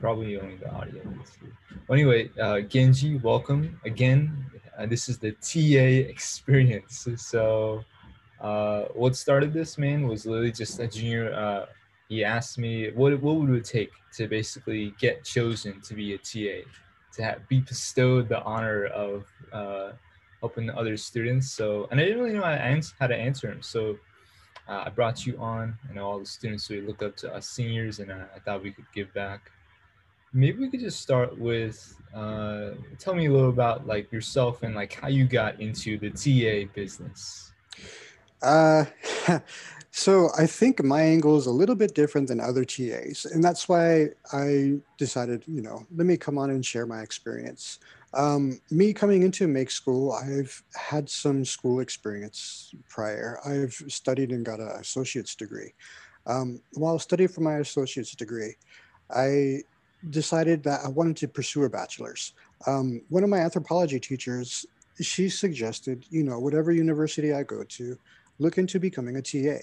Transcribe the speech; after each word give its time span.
probably 0.00 0.40
only 0.40 0.56
the 0.56 0.70
audio. 0.70 1.02
Well, 1.86 1.98
anyway, 1.98 2.30
uh, 2.40 2.60
Genji, 2.60 3.18
welcome 3.18 3.78
again. 3.84 4.46
Uh, 4.76 4.86
this 4.86 5.08
is 5.08 5.18
the 5.18 5.32
TA 5.32 6.08
experience. 6.08 7.06
So, 7.16 7.84
uh, 8.40 8.84
what 8.94 9.14
started 9.14 9.52
this, 9.52 9.76
man, 9.76 10.06
was 10.06 10.24
literally 10.24 10.52
just 10.52 10.80
a 10.80 10.88
junior. 10.88 11.32
Uh, 11.34 11.66
he 12.08 12.24
asked 12.24 12.58
me 12.58 12.90
what 12.92 13.20
what 13.20 13.36
would 13.36 13.50
it 13.50 13.64
take 13.64 13.92
to 14.16 14.26
basically 14.26 14.94
get 14.98 15.22
chosen 15.22 15.80
to 15.82 15.94
be 15.94 16.14
a 16.14 16.18
TA, 16.18 16.66
to 17.14 17.22
have, 17.22 17.48
be 17.48 17.60
bestowed 17.60 18.28
the 18.28 18.42
honor 18.42 18.86
of 18.86 19.24
uh, 19.52 19.92
helping 20.40 20.70
other 20.70 20.96
students. 20.96 21.52
So, 21.52 21.86
and 21.90 22.00
I 22.00 22.04
didn't 22.04 22.20
really 22.20 22.34
know 22.34 22.42
how 22.42 23.06
to 23.06 23.16
answer, 23.16 23.52
him. 23.52 23.62
So 23.62 23.98
uh, 24.68 24.84
I 24.86 24.88
brought 24.88 25.26
you 25.26 25.36
on 25.38 25.76
and 25.88 25.98
all 25.98 26.18
the 26.18 26.26
students 26.26 26.66
who 26.66 26.80
look 26.82 27.02
up 27.02 27.16
to 27.18 27.34
us 27.34 27.48
seniors 27.48 28.00
and 28.00 28.10
uh, 28.10 28.24
I 28.34 28.38
thought 28.40 28.62
we 28.62 28.72
could 28.72 28.86
give 28.94 29.12
back. 29.14 29.50
Maybe 30.32 30.58
we 30.58 30.68
could 30.68 30.80
just 30.80 31.00
start 31.00 31.36
with, 31.38 31.96
uh, 32.14 32.70
tell 32.98 33.14
me 33.14 33.26
a 33.26 33.32
little 33.32 33.48
about 33.48 33.86
like 33.86 34.12
yourself 34.12 34.62
and 34.62 34.74
like 34.74 34.92
how 34.92 35.08
you 35.08 35.26
got 35.26 35.60
into 35.60 35.98
the 35.98 36.10
TA 36.10 36.70
business. 36.72 37.52
Uh, 38.42 38.84
so 39.90 40.28
I 40.38 40.46
think 40.46 40.82
my 40.82 41.02
angle 41.02 41.36
is 41.36 41.46
a 41.46 41.50
little 41.50 41.74
bit 41.74 41.94
different 41.94 42.28
than 42.28 42.40
other 42.40 42.64
TAs. 42.64 43.26
And 43.26 43.42
that's 43.42 43.68
why 43.68 44.10
I 44.32 44.78
decided, 44.98 45.44
you 45.46 45.62
know, 45.62 45.86
let 45.94 46.06
me 46.06 46.16
come 46.16 46.38
on 46.38 46.50
and 46.50 46.64
share 46.64 46.86
my 46.86 47.00
experience. 47.00 47.80
Um, 48.14 48.60
me 48.70 48.92
coming 48.92 49.22
into 49.22 49.46
make 49.46 49.70
school, 49.70 50.12
I've 50.12 50.62
had 50.74 51.08
some 51.08 51.44
school 51.44 51.80
experience 51.80 52.74
prior. 52.88 53.38
I've 53.44 53.74
studied 53.88 54.30
and 54.30 54.44
got 54.44 54.58
an 54.58 54.68
associate's 54.68 55.34
degree. 55.34 55.74
Um, 56.26 56.60
while 56.74 56.98
studying 56.98 57.28
for 57.28 57.40
my 57.40 57.56
associate's 57.56 58.14
degree, 58.14 58.56
I 59.14 59.62
decided 60.08 60.62
that 60.62 60.80
I 60.84 60.88
wanted 60.88 61.16
to 61.18 61.28
pursue 61.28 61.64
a 61.64 61.68
bachelor's. 61.68 62.32
Um, 62.66 63.02
one 63.08 63.22
of 63.22 63.30
my 63.30 63.38
anthropology 63.38 64.00
teachers, 64.00 64.64
she 65.00 65.28
suggested, 65.28 66.06
you 66.10 66.22
know, 66.22 66.38
whatever 66.38 66.72
university 66.72 67.32
I 67.32 67.42
go 67.42 67.64
to, 67.64 67.98
look 68.38 68.56
into 68.56 68.80
becoming 68.80 69.16
a 69.16 69.22
TA 69.22 69.58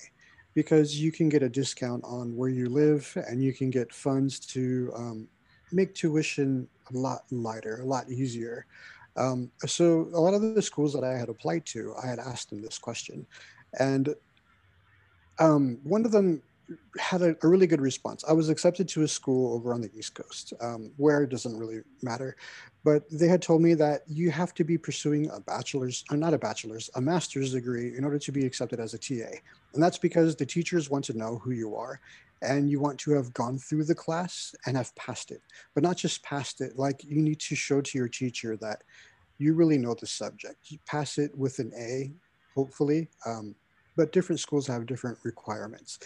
because 0.54 1.00
you 1.00 1.12
can 1.12 1.30
get 1.30 1.44
a 1.44 1.50
discount 1.50 2.04
on 2.04 2.36
where 2.36 2.50
you 2.50 2.70
live 2.70 3.16
and 3.28 3.44
you 3.44 3.54
can 3.54 3.70
get 3.70 3.94
funds 3.94 4.40
to 4.40 4.92
um, 4.96 5.28
make 5.72 5.94
tuition 5.94 6.68
a 6.94 6.98
lot 6.98 7.24
lighter, 7.32 7.80
a 7.82 7.86
lot 7.86 8.10
easier. 8.10 8.66
Um, 9.16 9.52
so 9.66 10.10
a 10.14 10.20
lot 10.20 10.34
of 10.34 10.56
the 10.56 10.62
schools 10.62 10.94
that 10.94 11.04
I 11.04 11.18
had 11.18 11.30
applied 11.30 11.66
to, 11.68 11.94
I 12.02 12.08
had 12.08 12.20
asked 12.20 12.50
them 12.50 12.62
this 12.62 12.78
question, 12.78 13.26
and 13.80 14.16
um, 15.40 15.80
one 15.84 16.06
of 16.06 16.12
them 16.12 16.42
had 17.00 17.22
a, 17.22 17.36
a, 17.44 17.48
really 17.48 17.68
good 17.68 17.82
response. 17.82 18.24
I 18.28 18.34
was 18.34 18.50
accepted 18.50 18.88
to 18.90 19.04
a 19.04 19.08
school 19.08 19.54
over 19.54 19.74
on 19.74 19.82
the 19.82 19.92
East 19.98 20.16
Coast, 20.16 20.54
um, 20.60 20.92
where 20.98 21.24
it 21.24 21.30
doesn't 21.30 21.58
really 21.58 21.82
matter, 22.02 22.36
but 22.84 23.04
they 23.10 23.28
had 23.28 23.42
told 23.42 23.62
me 23.62 23.74
that 23.76 24.02
you 24.08 24.32
have 24.32 24.54
to 24.56 24.64
be 24.64 24.78
pursuing 24.78 25.30
a 25.30 25.40
bachelor's, 25.40 26.04
or 26.10 26.16
uh, 26.16 26.20
not 26.20 26.34
a 26.34 26.38
bachelor's, 26.38 26.90
a 26.96 27.02
master's 27.02 27.54
degree 27.54 27.96
in 27.98 28.04
order 28.04 28.20
to 28.20 28.32
be 28.32 28.46
accepted 28.46 28.80
as 28.80 28.94
a 28.94 28.98
TA. 28.98 29.38
And 29.74 29.82
that's 29.82 29.98
because 29.98 30.36
the 30.36 30.46
teachers 30.46 30.90
want 30.90 31.06
to 31.06 31.18
know 31.18 31.40
who 31.44 31.52
you 31.52 31.76
are 31.76 32.00
and 32.42 32.70
you 32.70 32.80
want 32.80 33.00
to 33.00 33.12
have 33.12 33.34
gone 33.34 33.58
through 33.58 33.84
the 33.84 33.96
class 33.96 34.54
and 34.66 34.78
have 34.78 34.96
passed 34.96 35.32
it, 35.32 35.42
but 35.74 35.84
not 35.84 35.98
just 35.98 36.24
passed 36.24 36.62
it. 36.62 36.78
Like 36.78 37.04
you 37.04 37.22
need 37.22 37.40
to 37.42 37.56
show 37.56 37.82
to 37.82 37.98
your 37.98 38.08
teacher 38.08 38.58
that 38.58 38.84
you 39.38 39.54
really 39.54 39.78
know 39.78 39.96
the 40.00 40.08
subject. 40.08 40.72
You 40.72 40.80
pass 40.86 41.18
it 41.18 41.36
with 41.38 41.60
an 41.60 41.72
A, 41.78 42.12
hopefully, 42.56 43.10
um, 43.26 43.56
but 43.96 44.12
different 44.12 44.40
schools 44.40 44.68
have 44.68 44.86
different 44.86 45.18
requirements. 45.24 46.00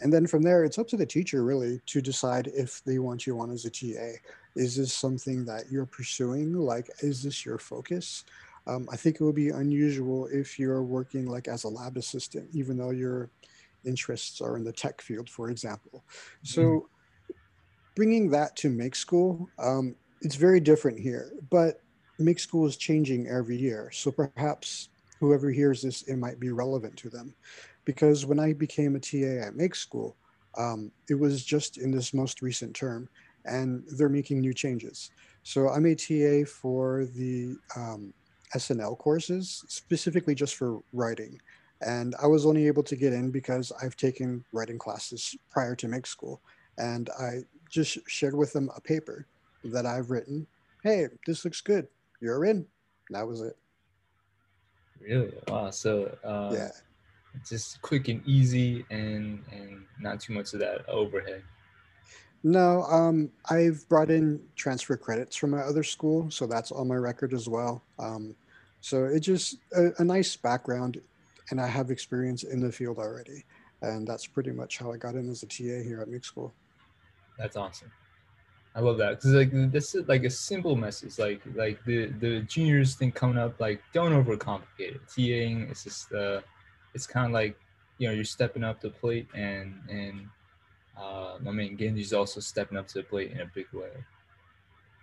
And 0.00 0.12
then 0.12 0.26
from 0.26 0.42
there, 0.42 0.64
it's 0.64 0.78
up 0.78 0.88
to 0.88 0.96
the 0.96 1.06
teacher 1.06 1.44
really 1.44 1.80
to 1.86 2.00
decide 2.00 2.48
if 2.48 2.82
they 2.84 2.98
want 2.98 3.26
you 3.26 3.38
on 3.40 3.50
as 3.50 3.64
a 3.64 3.70
TA. 3.70 4.18
Is 4.56 4.76
this 4.76 4.92
something 4.92 5.44
that 5.44 5.64
you're 5.70 5.86
pursuing? 5.86 6.54
Like, 6.54 6.90
is 7.00 7.22
this 7.22 7.44
your 7.44 7.58
focus? 7.58 8.24
Um, 8.66 8.88
I 8.90 8.96
think 8.96 9.16
it 9.16 9.24
would 9.24 9.34
be 9.34 9.50
unusual 9.50 10.26
if 10.32 10.58
you're 10.58 10.82
working 10.82 11.26
like 11.26 11.48
as 11.48 11.64
a 11.64 11.68
lab 11.68 11.96
assistant, 11.96 12.48
even 12.52 12.76
though 12.76 12.90
you're 12.90 13.30
interests 13.84 14.40
are 14.40 14.56
in 14.56 14.64
the 14.64 14.72
tech 14.72 15.00
field, 15.00 15.28
for 15.28 15.50
example. 15.50 16.04
So 16.42 16.62
mm. 16.62 16.82
bringing 17.94 18.30
that 18.30 18.56
to 18.56 18.70
make 18.70 18.94
school, 18.94 19.48
um, 19.58 19.94
it's 20.22 20.36
very 20.36 20.60
different 20.60 20.98
here, 20.98 21.32
but 21.50 21.80
make 22.18 22.38
school 22.38 22.66
is 22.66 22.76
changing 22.76 23.28
every 23.28 23.56
year. 23.56 23.90
So 23.92 24.10
perhaps 24.10 24.88
whoever 25.20 25.50
hears 25.50 25.82
this, 25.82 26.02
it 26.02 26.16
might 26.16 26.40
be 26.40 26.50
relevant 26.50 26.96
to 26.98 27.10
them. 27.10 27.34
Because 27.84 28.26
when 28.26 28.40
I 28.40 28.52
became 28.52 28.96
a 28.96 29.00
TA 29.00 29.46
at 29.46 29.56
make 29.56 29.74
school, 29.74 30.16
um, 30.56 30.90
it 31.08 31.14
was 31.14 31.44
just 31.44 31.78
in 31.78 31.90
this 31.90 32.14
most 32.14 32.42
recent 32.42 32.74
term 32.74 33.08
and 33.44 33.84
they're 33.96 34.08
making 34.08 34.40
new 34.40 34.54
changes. 34.54 35.10
So 35.42 35.68
I'm 35.68 35.86
a 35.86 35.94
TA 35.94 36.48
for 36.48 37.06
the 37.14 37.56
um, 37.76 38.14
SNL 38.54 38.96
courses, 38.98 39.64
specifically 39.68 40.34
just 40.34 40.56
for 40.56 40.80
writing. 40.92 41.40
And 41.82 42.14
I 42.22 42.26
was 42.26 42.46
only 42.46 42.66
able 42.66 42.82
to 42.84 42.96
get 42.96 43.12
in 43.12 43.30
because 43.30 43.72
I've 43.82 43.96
taken 43.96 44.44
writing 44.52 44.78
classes 44.78 45.36
prior 45.50 45.74
to 45.76 45.88
make 45.88 46.06
school. 46.06 46.40
And 46.78 47.10
I 47.20 47.40
just 47.68 47.98
shared 48.08 48.34
with 48.34 48.52
them 48.52 48.70
a 48.76 48.80
paper 48.80 49.26
that 49.64 49.84
I've 49.84 50.10
written. 50.10 50.46
Hey, 50.82 51.08
this 51.26 51.44
looks 51.44 51.60
good. 51.60 51.88
You're 52.20 52.44
in. 52.46 52.66
That 53.10 53.26
was 53.26 53.42
it. 53.42 53.56
Really? 55.00 55.32
Wow. 55.48 55.70
So 55.70 56.16
uh, 56.24 56.50
yeah, 56.54 56.70
just 57.48 57.80
quick 57.82 58.08
and 58.08 58.26
easy, 58.26 58.84
and 58.90 59.42
and 59.52 59.84
not 60.00 60.20
too 60.20 60.32
much 60.32 60.52
of 60.54 60.60
that 60.60 60.88
overhead. 60.88 61.42
No, 62.42 62.82
um, 62.82 63.30
I've 63.48 63.88
brought 63.88 64.10
in 64.10 64.40
transfer 64.54 64.96
credits 64.96 65.34
from 65.34 65.50
my 65.50 65.60
other 65.60 65.82
school, 65.82 66.30
so 66.30 66.46
that's 66.46 66.72
on 66.72 66.88
my 66.88 66.96
record 66.96 67.32
as 67.32 67.48
well. 67.48 67.82
Um, 67.98 68.36
so 68.82 69.06
it's 69.06 69.24
just 69.24 69.56
a, 69.74 69.92
a 69.96 70.04
nice 70.04 70.36
background 70.36 71.00
and 71.50 71.60
I 71.60 71.66
have 71.66 71.90
experience 71.90 72.42
in 72.42 72.60
the 72.60 72.72
field 72.72 72.98
already. 72.98 73.44
And 73.82 74.06
that's 74.06 74.26
pretty 74.26 74.50
much 74.50 74.78
how 74.78 74.92
I 74.92 74.96
got 74.96 75.14
in 75.14 75.30
as 75.30 75.42
a 75.42 75.46
TA 75.46 75.82
here 75.82 76.00
at 76.00 76.08
Make 76.08 76.24
School. 76.24 76.54
That's 77.38 77.56
awesome. 77.56 77.90
I 78.76 78.80
love 78.80 78.98
that 78.98 79.10
because 79.10 79.32
like 79.32 79.50
this 79.70 79.94
is 79.94 80.08
like 80.08 80.24
a 80.24 80.30
simple 80.30 80.74
message. 80.74 81.18
Like 81.18 81.40
like 81.54 81.84
the 81.84 82.06
the 82.06 82.40
juniors 82.40 82.96
thing 82.96 83.12
coming 83.12 83.38
up. 83.38 83.60
Like 83.60 83.80
don't 83.92 84.12
overcomplicate 84.12 84.96
it. 84.96 85.06
TAing 85.06 85.70
it's 85.70 85.84
just 85.84 86.12
uh, 86.12 86.40
it's 86.94 87.06
kind 87.06 87.26
of 87.26 87.32
like 87.32 87.58
you 87.98 88.08
know 88.08 88.14
you're 88.14 88.24
stepping 88.24 88.64
up 88.64 88.80
the 88.80 88.90
plate 88.90 89.28
and 89.34 89.74
and 89.88 90.28
uh, 90.98 91.34
I 91.46 91.50
mean 91.50 91.76
Genji's 91.76 92.12
also 92.12 92.40
stepping 92.40 92.78
up 92.78 92.86
to 92.88 92.94
the 92.94 93.02
plate 93.04 93.32
in 93.32 93.40
a 93.40 93.46
big 93.46 93.66
way. 93.72 93.90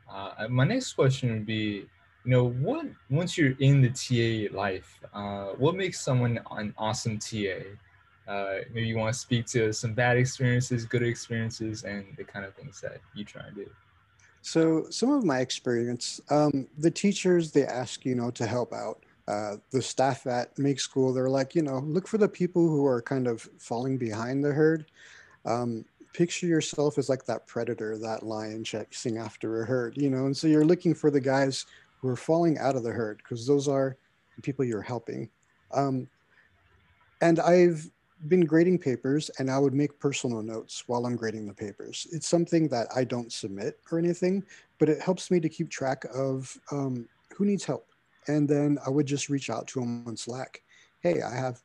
Uh, 0.09 0.47
my 0.49 0.65
next 0.65 0.93
question 0.93 1.31
would 1.31 1.45
be 1.45 1.87
you 2.23 2.31
know 2.31 2.49
what 2.49 2.85
once 3.09 3.37
you're 3.37 3.55
in 3.59 3.81
the 3.81 3.89
ta 3.89 4.55
life 4.55 4.99
uh, 5.13 5.49
what 5.57 5.75
makes 5.75 5.99
someone 5.99 6.39
an 6.51 6.73
awesome 6.77 7.17
ta 7.17 7.61
uh, 8.27 8.59
maybe 8.73 8.87
you 8.87 8.97
want 8.97 9.13
to 9.13 9.19
speak 9.19 9.45
to 9.47 9.73
some 9.73 9.93
bad 9.93 10.17
experiences 10.17 10.85
good 10.85 11.03
experiences 11.03 11.83
and 11.83 12.05
the 12.17 12.23
kind 12.23 12.45
of 12.45 12.53
things 12.55 12.79
that 12.81 12.99
you 13.15 13.25
try 13.25 13.41
and 13.47 13.55
do. 13.55 13.69
So 14.43 14.85
some 14.89 15.11
of 15.11 15.23
my 15.23 15.39
experience 15.39 16.21
um, 16.29 16.67
the 16.77 16.91
teachers 16.91 17.51
they 17.51 17.65
ask 17.65 18.05
you 18.05 18.15
know 18.15 18.31
to 18.31 18.45
help 18.45 18.73
out 18.73 19.03
uh, 19.31 19.55
the 19.71 19.81
staff 19.81 20.27
at 20.27 20.57
make 20.59 20.79
school 20.79 21.13
they're 21.13 21.29
like 21.29 21.55
you 21.55 21.61
know 21.61 21.79
look 21.79 22.07
for 22.07 22.17
the 22.17 22.27
people 22.27 22.67
who 22.67 22.85
are 22.85 23.01
kind 23.01 23.27
of 23.27 23.47
falling 23.57 23.97
behind 23.97 24.43
the 24.43 24.51
herd 24.51 24.85
um, 25.45 25.85
picture 26.13 26.45
yourself 26.45 26.97
as 26.97 27.07
like 27.07 27.25
that 27.25 27.47
predator 27.47 27.97
that 27.97 28.23
lion 28.23 28.63
chasing 28.63 29.17
after 29.17 29.61
a 29.61 29.65
herd 29.65 29.95
you 29.97 30.09
know 30.09 30.25
and 30.25 30.35
so 30.35 30.47
you're 30.47 30.65
looking 30.65 30.93
for 30.93 31.09
the 31.09 31.21
guys 31.21 31.65
who 32.01 32.09
are 32.09 32.15
falling 32.15 32.57
out 32.57 32.75
of 32.75 32.83
the 32.83 32.91
herd 32.91 33.17
because 33.17 33.45
those 33.45 33.67
are 33.67 33.95
the 34.35 34.41
people 34.41 34.65
you're 34.65 34.81
helping. 34.81 35.29
Um, 35.73 36.07
and 37.21 37.39
I've 37.39 37.89
been 38.27 38.41
grading 38.45 38.79
papers 38.79 39.29
and 39.39 39.49
I 39.49 39.59
would 39.59 39.73
make 39.73 39.99
personal 39.99 40.41
notes 40.41 40.83
while 40.87 41.05
I'm 41.05 41.15
grading 41.15 41.47
the 41.47 41.53
papers. 41.53 42.07
It's 42.11 42.27
something 42.27 42.67
that 42.69 42.87
I 42.95 43.03
don't 43.03 43.31
submit 43.31 43.79
or 43.91 43.99
anything, 43.99 44.43
but 44.79 44.89
it 44.89 45.01
helps 45.01 45.29
me 45.29 45.39
to 45.39 45.49
keep 45.49 45.69
track 45.69 46.05
of 46.13 46.55
um, 46.71 47.07
who 47.35 47.45
needs 47.45 47.63
help. 47.63 47.87
And 48.27 48.47
then 48.47 48.77
I 48.85 48.89
would 48.89 49.05
just 49.05 49.29
reach 49.29 49.49
out 49.49 49.67
to 49.67 49.79
them 49.79 50.05
on 50.07 50.15
Slack. 50.15 50.61
Hey, 50.99 51.21
I 51.21 51.35
have 51.35 51.61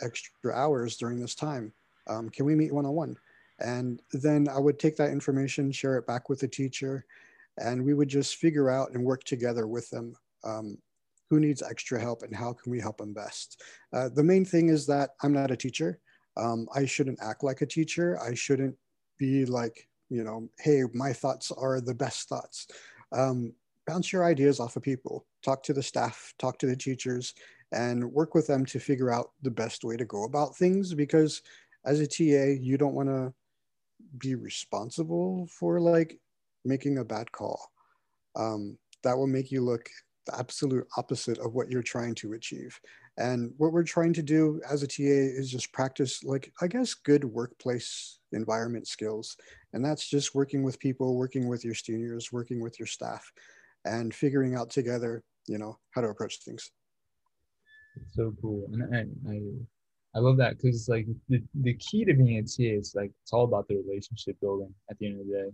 extra 0.00 0.52
hours 0.52 0.96
during 0.96 1.20
this 1.20 1.34
time. 1.34 1.72
Um, 2.06 2.28
can 2.30 2.44
we 2.44 2.54
meet 2.54 2.74
one 2.74 2.86
on 2.86 2.94
one? 2.94 3.16
And 3.60 4.02
then 4.12 4.48
I 4.48 4.58
would 4.58 4.78
take 4.78 4.96
that 4.96 5.10
information, 5.10 5.70
share 5.70 5.96
it 5.96 6.06
back 6.06 6.28
with 6.28 6.40
the 6.40 6.48
teacher, 6.48 7.06
and 7.58 7.84
we 7.84 7.94
would 7.94 8.08
just 8.08 8.36
figure 8.36 8.70
out 8.70 8.90
and 8.90 9.04
work 9.04 9.22
together 9.24 9.66
with 9.66 9.88
them 9.90 10.16
um, 10.42 10.78
who 11.30 11.38
needs 11.38 11.62
extra 11.62 12.00
help 12.00 12.22
and 12.22 12.34
how 12.34 12.52
can 12.52 12.70
we 12.70 12.80
help 12.80 12.98
them 12.98 13.14
best. 13.14 13.62
Uh, 13.92 14.08
the 14.08 14.24
main 14.24 14.44
thing 14.44 14.68
is 14.68 14.86
that 14.86 15.10
I'm 15.22 15.32
not 15.32 15.50
a 15.50 15.56
teacher. 15.56 16.00
Um, 16.36 16.66
I 16.74 16.84
shouldn't 16.84 17.20
act 17.22 17.44
like 17.44 17.62
a 17.62 17.66
teacher. 17.66 18.20
I 18.20 18.34
shouldn't 18.34 18.76
be 19.18 19.46
like, 19.46 19.88
you 20.10 20.24
know, 20.24 20.48
hey, 20.58 20.82
my 20.92 21.12
thoughts 21.12 21.52
are 21.52 21.80
the 21.80 21.94
best 21.94 22.28
thoughts. 22.28 22.66
Um, 23.12 23.54
bounce 23.86 24.12
your 24.12 24.24
ideas 24.24 24.58
off 24.60 24.76
of 24.76 24.82
people, 24.82 25.26
talk 25.44 25.62
to 25.64 25.72
the 25.72 25.82
staff, 25.82 26.32
talk 26.38 26.58
to 26.58 26.66
the 26.66 26.76
teachers, 26.76 27.34
and 27.72 28.04
work 28.04 28.34
with 28.34 28.46
them 28.46 28.64
to 28.66 28.78
figure 28.78 29.12
out 29.12 29.30
the 29.42 29.50
best 29.50 29.84
way 29.84 29.96
to 29.96 30.04
go 30.04 30.24
about 30.24 30.56
things 30.56 30.94
because 30.94 31.42
as 31.84 32.00
a 32.00 32.06
TA, 32.06 32.58
you 32.60 32.78
don't 32.78 32.94
want 32.94 33.08
to 33.08 33.32
be 34.18 34.34
responsible 34.34 35.46
for 35.46 35.80
like 35.80 36.18
making 36.64 36.98
a 36.98 37.04
bad 37.04 37.30
call. 37.30 37.70
Um, 38.36 38.78
that 39.02 39.16
will 39.16 39.26
make 39.26 39.52
you 39.52 39.60
look 39.60 39.88
the 40.26 40.38
absolute 40.38 40.86
opposite 40.96 41.38
of 41.38 41.54
what 41.54 41.70
you're 41.70 41.82
trying 41.82 42.14
to 42.16 42.32
achieve. 42.32 42.80
And 43.16 43.52
what 43.58 43.72
we're 43.72 43.84
trying 43.84 44.12
to 44.14 44.22
do 44.22 44.60
as 44.68 44.82
a 44.82 44.86
TA 44.86 45.02
is 45.02 45.50
just 45.50 45.72
practice, 45.72 46.24
like, 46.24 46.52
I 46.60 46.66
guess, 46.66 46.94
good 46.94 47.24
workplace 47.24 48.18
environment 48.32 48.88
skills. 48.88 49.36
And 49.72 49.84
that's 49.84 50.08
just 50.08 50.34
working 50.34 50.62
with 50.62 50.80
people, 50.80 51.16
working 51.16 51.46
with 51.46 51.64
your 51.64 51.74
seniors, 51.74 52.32
working 52.32 52.60
with 52.60 52.78
your 52.78 52.86
staff, 52.86 53.30
and 53.84 54.12
figuring 54.12 54.54
out 54.54 54.70
together, 54.70 55.22
you 55.46 55.58
know, 55.58 55.78
how 55.90 56.00
to 56.00 56.08
approach 56.08 56.38
things. 56.44 56.70
It's 57.96 58.16
so 58.16 58.34
cool. 58.40 58.68
And 58.72 58.94
I, 58.94 59.32
I, 59.32 59.40
I 60.16 60.20
love 60.20 60.36
that 60.38 60.56
because, 60.56 60.76
it's 60.76 60.88
like, 60.88 61.06
the, 61.28 61.42
the 61.54 61.74
key 61.74 62.04
to 62.04 62.14
being 62.14 62.38
a 62.38 62.42
TA 62.42 62.78
is 62.78 62.94
like, 62.94 63.12
it's 63.22 63.32
all 63.32 63.44
about 63.44 63.68
the 63.68 63.76
relationship 63.76 64.36
building 64.40 64.74
at 64.90 64.98
the 64.98 65.06
end 65.06 65.20
of 65.20 65.26
the 65.26 65.32
day. 65.32 65.50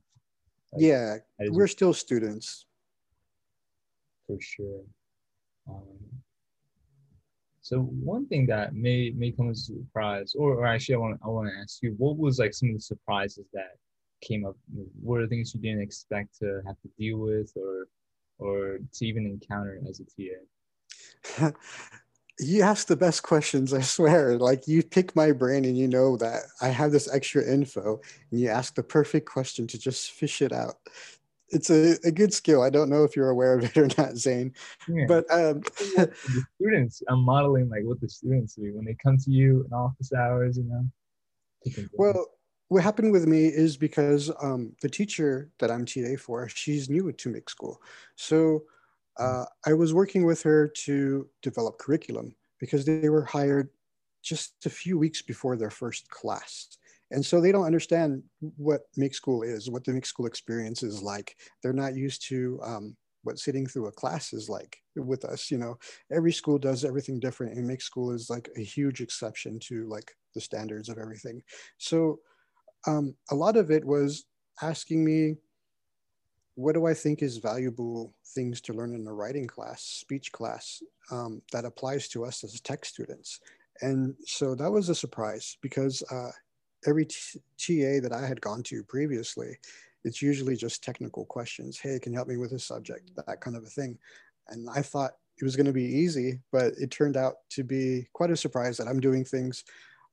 Like, 0.72 0.82
yeah, 0.82 1.16
we're 1.50 1.66
still 1.66 1.92
students. 1.92 2.66
For 4.26 4.36
sure. 4.40 4.82
Um, 5.68 5.98
so 7.60 7.80
one 7.80 8.26
thing 8.26 8.46
that 8.46 8.74
may 8.74 9.10
may 9.10 9.32
come 9.32 9.50
as 9.50 9.68
a 9.68 9.74
surprise, 9.74 10.34
or, 10.36 10.54
or 10.54 10.66
actually, 10.66 10.94
I 10.94 10.98
want 10.98 11.20
I 11.24 11.28
want 11.28 11.48
to 11.48 11.54
ask 11.60 11.82
you, 11.82 11.94
what 11.98 12.16
was 12.16 12.38
like 12.38 12.54
some 12.54 12.70
of 12.70 12.76
the 12.76 12.80
surprises 12.80 13.46
that 13.52 13.76
came 14.22 14.46
up? 14.46 14.56
What 15.02 15.20
are 15.20 15.26
things 15.26 15.54
you 15.54 15.60
didn't 15.60 15.82
expect 15.82 16.38
to 16.38 16.62
have 16.66 16.80
to 16.82 16.88
deal 16.98 17.18
with, 17.18 17.52
or 17.56 17.86
or 18.40 18.78
to 18.92 19.06
even 19.06 19.26
encounter 19.26 19.80
as 19.88 20.00
a 20.00 20.04
TA? 20.04 21.52
you 22.38 22.62
ask 22.62 22.86
the 22.86 22.96
best 22.96 23.22
questions, 23.22 23.74
I 23.74 23.82
swear. 23.82 24.38
Like 24.38 24.66
you 24.66 24.82
pick 24.82 25.14
my 25.14 25.32
brain 25.32 25.64
and 25.64 25.76
you 25.76 25.86
know 25.86 26.16
that 26.16 26.42
I 26.60 26.68
have 26.68 26.92
this 26.92 27.12
extra 27.12 27.44
info, 27.44 28.00
and 28.30 28.40
you 28.40 28.48
ask 28.48 28.74
the 28.74 28.82
perfect 28.82 29.28
question 29.28 29.66
to 29.68 29.78
just 29.78 30.10
fish 30.12 30.42
it 30.42 30.52
out 30.52 30.76
it's 31.50 31.70
a, 31.70 31.96
a 32.04 32.10
good 32.10 32.32
skill. 32.32 32.62
I 32.62 32.70
don't 32.70 32.88
know 32.88 33.04
if 33.04 33.16
you're 33.16 33.30
aware 33.30 33.58
of 33.58 33.64
it 33.64 33.76
or 33.76 33.88
not, 33.98 34.16
Zane. 34.16 34.54
Yeah. 34.88 35.04
But 35.06 35.30
um, 35.30 35.60
the 35.96 36.44
students, 36.54 37.02
I'm 37.08 37.22
modeling 37.24 37.68
like 37.68 37.82
what 37.84 38.00
the 38.00 38.08
students 38.08 38.54
do 38.54 38.72
when 38.74 38.84
they 38.84 38.96
come 39.02 39.18
to 39.18 39.30
you 39.30 39.64
in 39.66 39.72
office 39.72 40.12
hours, 40.12 40.56
you 40.56 40.64
know. 40.64 40.86
Well, 41.92 42.26
what 42.70 42.84
happened 42.84 43.10
with 43.10 43.26
me 43.26 43.46
is 43.46 43.76
because 43.76 44.30
um, 44.40 44.72
the 44.80 44.88
teacher 44.88 45.50
that 45.58 45.70
I'm 45.70 45.84
TA 45.84 46.16
for, 46.18 46.48
she's 46.48 46.88
new 46.88 47.10
to 47.12 47.28
Make 47.28 47.50
School, 47.50 47.82
so 48.16 48.62
uh, 49.18 49.44
I 49.66 49.72
was 49.72 49.92
working 49.92 50.24
with 50.24 50.42
her 50.44 50.68
to 50.84 51.28
develop 51.42 51.78
curriculum 51.78 52.34
because 52.60 52.84
they 52.84 53.08
were 53.08 53.24
hired 53.24 53.68
just 54.22 54.54
a 54.64 54.70
few 54.70 54.98
weeks 54.98 55.20
before 55.20 55.56
their 55.56 55.70
first 55.70 56.08
class. 56.10 56.78
And 57.10 57.26
so 57.26 57.40
they 57.40 57.50
don't 57.50 57.66
understand 57.66 58.22
what 58.56 58.82
Make 58.96 59.14
School 59.14 59.42
is, 59.42 59.68
what 59.68 59.84
the 59.84 59.92
Make 59.92 60.06
School 60.06 60.26
experience 60.26 60.84
is 60.84 61.02
like. 61.02 61.36
They're 61.62 61.72
not 61.72 61.96
used 61.96 62.26
to 62.28 62.60
um, 62.62 62.96
what 63.24 63.38
sitting 63.38 63.66
through 63.66 63.88
a 63.88 63.92
class 63.92 64.32
is 64.32 64.48
like 64.48 64.78
with 64.94 65.24
us. 65.24 65.50
You 65.50 65.58
know, 65.58 65.76
every 66.12 66.32
school 66.32 66.58
does 66.58 66.84
everything 66.84 67.18
different, 67.18 67.56
and 67.56 67.66
Make 67.66 67.82
School 67.82 68.12
is 68.12 68.30
like 68.30 68.48
a 68.56 68.62
huge 68.62 69.00
exception 69.00 69.58
to 69.64 69.88
like 69.88 70.12
the 70.34 70.40
standards 70.40 70.88
of 70.88 70.98
everything. 70.98 71.42
So 71.78 72.20
um, 72.86 73.14
a 73.30 73.34
lot 73.34 73.56
of 73.56 73.70
it 73.70 73.84
was 73.84 74.24
asking 74.62 75.04
me, 75.04 75.36
what 76.54 76.74
do 76.74 76.86
I 76.86 76.94
think 76.94 77.22
is 77.22 77.38
valuable 77.38 78.12
things 78.34 78.60
to 78.62 78.72
learn 78.72 78.94
in 78.94 79.06
a 79.06 79.12
writing 79.12 79.46
class, 79.46 79.82
speech 79.82 80.30
class 80.32 80.82
um, 81.10 81.40
that 81.52 81.64
applies 81.64 82.08
to 82.08 82.24
us 82.24 82.44
as 82.44 82.60
tech 82.60 82.84
students? 82.84 83.40
And 83.80 84.14
so 84.26 84.54
that 84.54 84.70
was 84.70 84.88
a 84.88 84.94
surprise 84.94 85.56
because 85.62 86.02
uh, 86.10 86.30
every 86.86 87.06
t- 87.06 87.40
TA 87.56 88.02
that 88.02 88.12
I 88.12 88.26
had 88.26 88.40
gone 88.40 88.62
to 88.64 88.82
previously, 88.84 89.56
it's 90.04 90.20
usually 90.20 90.56
just 90.56 90.84
technical 90.84 91.24
questions. 91.24 91.78
Hey, 91.78 91.98
can 91.98 92.12
you 92.12 92.18
help 92.18 92.28
me 92.28 92.36
with 92.36 92.50
this 92.50 92.64
subject? 92.64 93.10
That 93.16 93.40
kind 93.40 93.56
of 93.56 93.62
a 93.62 93.66
thing. 93.66 93.98
And 94.48 94.68
I 94.74 94.82
thought 94.82 95.12
it 95.38 95.44
was 95.44 95.56
going 95.56 95.66
to 95.66 95.72
be 95.72 95.84
easy, 95.84 96.40
but 96.52 96.74
it 96.78 96.90
turned 96.90 97.16
out 97.16 97.36
to 97.50 97.64
be 97.64 98.08
quite 98.12 98.30
a 98.30 98.36
surprise 98.36 98.76
that 98.76 98.88
I'm 98.88 99.00
doing 99.00 99.24
things 99.24 99.64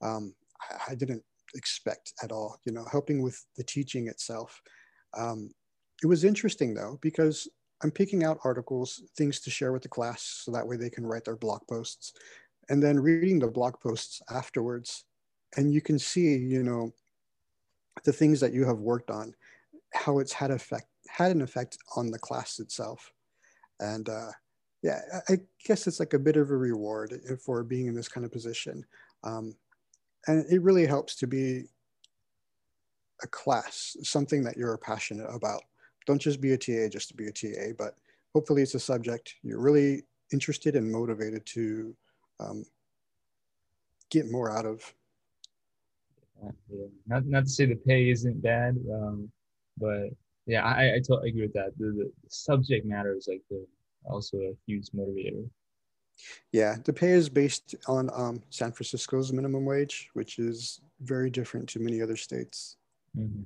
um, 0.02 0.34
I, 0.62 0.92
I, 0.92 0.96
didn't 0.96 1.24
expect 1.58 2.14
at 2.24 2.32
all. 2.32 2.60
You 2.66 2.72
know, 2.72 2.86
helping 2.92 3.22
with 3.22 3.44
the 3.58 3.64
teaching 3.64 4.08
itself. 4.08 4.62
Um, 5.18 5.52
it 6.04 6.08
was 6.08 6.24
interesting 6.24 6.74
though 6.74 7.00
because 7.02 7.48
I'm 7.84 7.92
picking 7.92 8.24
out 8.24 8.40
articles, 8.44 9.04
things 9.18 9.40
to 9.42 9.50
share 9.50 9.72
with 9.72 9.84
the 9.84 9.90
class, 9.90 10.42
so 10.44 10.52
that 10.52 10.68
way 10.68 10.78
they 10.78 10.90
can 10.90 11.06
write 11.06 11.26
their 11.26 11.36
blog 11.36 11.62
posts, 11.70 12.14
and 12.70 12.82
then 12.82 13.00
reading 13.00 13.40
the 13.40 13.48
blog 13.48 13.80
posts 13.80 14.22
afterwards 14.30 15.06
and 15.56 15.74
you 15.74 15.82
can 15.82 15.98
see, 15.98 16.36
you 16.36 16.64
know, 16.64 16.92
the 18.04 18.12
things 18.12 18.40
that 18.40 18.54
you 18.54 18.66
have 18.66 18.80
worked 18.80 19.10
on, 19.10 19.34
how 19.94 20.20
it's 20.20 20.34
had 20.34 20.52
effect 20.52 20.88
had 21.10 21.32
an 21.32 21.42
effect 21.42 21.78
on 21.96 22.12
the 22.12 22.20
class 22.20 22.60
itself, 22.60 23.14
and 23.80 24.10
uh, 24.10 24.32
yeah, 24.84 25.00
I 25.30 25.38
guess 25.66 25.88
it's 25.88 26.00
like 26.00 26.14
a 26.14 26.20
bit 26.20 26.36
of 26.36 26.52
a 26.52 26.58
reward 26.58 27.14
for 27.44 27.64
being 27.64 27.88
in 27.88 27.96
this 27.96 28.10
kind 28.10 28.26
of 28.26 28.32
position, 28.32 28.84
um, 29.24 29.56
and 30.28 30.46
it 30.52 30.62
really 30.62 30.86
helps 30.86 31.16
to 31.16 31.28
be 31.28 31.64
a 33.24 33.28
class, 33.28 33.98
something 34.04 34.44
that 34.44 34.58
you're 34.58 34.78
passionate 34.78 35.30
about. 35.34 35.64
Don't 36.06 36.22
just 36.22 36.40
be 36.40 36.54
a 36.54 36.58
TA 36.58 36.88
just 36.90 37.10
to 37.10 37.16
be 37.16 37.28
a 37.28 37.32
TA, 37.32 37.74
but 37.78 37.96
hopefully 38.34 38.62
it's 38.62 38.76
a 38.76 38.80
subject 38.80 39.36
you're 39.42 39.60
really 39.60 40.04
interested 40.32 40.76
and 40.76 40.92
motivated 40.92 41.46
to 41.46 41.96
um, 42.40 42.66
get 44.12 44.30
more 44.30 44.56
out 44.56 44.66
of 44.66 44.94
yeah. 46.70 46.86
Not 47.08 47.26
not 47.26 47.44
to 47.46 47.50
say 47.50 47.66
the 47.66 47.76
pay 47.76 48.10
isn't 48.10 48.42
bad, 48.42 48.78
um, 48.94 49.32
but 49.78 50.10
yeah, 50.46 50.64
I, 50.64 50.96
I 50.96 50.98
totally 51.00 51.30
agree 51.30 51.42
with 51.42 51.54
that. 51.54 51.78
The, 51.78 51.88
the 51.88 52.12
subject 52.30 52.86
matter 52.86 53.16
is 53.16 53.28
like 53.28 53.42
the 53.50 53.66
also 54.06 54.38
a 54.38 54.54
huge 54.66 54.90
motivator. 54.92 55.50
Yeah, 56.52 56.76
the 56.84 56.94
pay 56.94 57.12
is 57.12 57.30
based 57.30 57.76
on 57.88 58.10
um, 58.14 58.42
San 58.50 58.72
Francisco's 58.72 59.32
minimum 59.32 59.66
wage, 59.66 60.10
which 60.14 60.40
is 60.40 60.82
very 61.02 61.30
different 61.30 61.70
to 61.70 61.80
many 61.80 62.02
other 62.02 62.16
states. 62.16 62.78
Mm-hmm. 63.18 63.44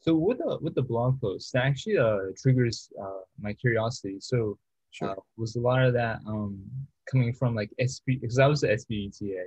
So 0.00 0.14
with 0.14 0.38
the 0.38 0.58
with 0.60 0.74
the 0.74 0.82
blog 0.82 1.20
post, 1.20 1.52
that 1.52 1.64
actually 1.64 1.98
uh, 1.98 2.18
triggers 2.40 2.90
uh, 3.00 3.22
my 3.40 3.52
curiosity. 3.52 4.16
So 4.20 4.56
sure. 4.90 5.10
uh, 5.10 5.14
was 5.36 5.56
a 5.56 5.60
lot 5.60 5.84
of 5.84 5.92
that 5.94 6.20
um, 6.26 6.62
coming 7.10 7.32
from 7.32 7.54
like 7.54 7.70
SPD 7.80 8.20
because 8.20 8.38
I 8.38 8.46
was 8.46 8.60
the 8.60 8.68
SPD 8.68 9.18
TA, 9.18 9.42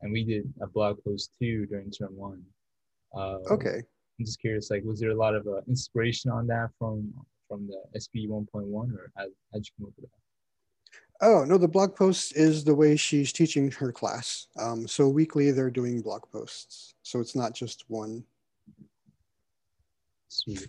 and 0.00 0.12
we 0.12 0.24
did 0.24 0.52
a 0.62 0.66
blog 0.66 1.02
post 1.04 1.32
too 1.38 1.66
during 1.66 1.90
term 1.90 2.16
one. 2.16 2.42
Uh, 3.14 3.38
okay. 3.50 3.82
I'm 4.18 4.24
just 4.24 4.40
curious, 4.40 4.70
like, 4.70 4.82
was 4.84 4.98
there 4.98 5.10
a 5.10 5.14
lot 5.14 5.34
of 5.34 5.46
uh, 5.46 5.60
inspiration 5.68 6.30
on 6.30 6.46
that 6.48 6.70
from 6.78 7.12
from 7.46 7.66
the 7.66 7.80
SPD 7.98 8.28
1.1, 8.28 8.72
or 8.72 9.12
how 9.16 9.24
how'd 9.52 9.64
you 9.64 9.70
come 9.78 9.86
up 9.86 9.92
with 9.96 10.10
that? 10.10 10.27
Oh 11.20 11.44
no, 11.44 11.58
the 11.58 11.66
blog 11.66 11.96
post 11.96 12.36
is 12.36 12.62
the 12.62 12.74
way 12.74 12.96
she's 12.96 13.32
teaching 13.32 13.70
her 13.72 13.92
class. 13.92 14.46
Um, 14.58 14.86
so 14.86 15.08
weekly 15.08 15.50
they're 15.50 15.70
doing 15.70 16.00
blog 16.00 16.22
posts, 16.30 16.94
so 17.02 17.20
it's 17.20 17.34
not 17.34 17.54
just 17.54 17.84
one. 17.88 18.24
Sweet. 20.28 20.68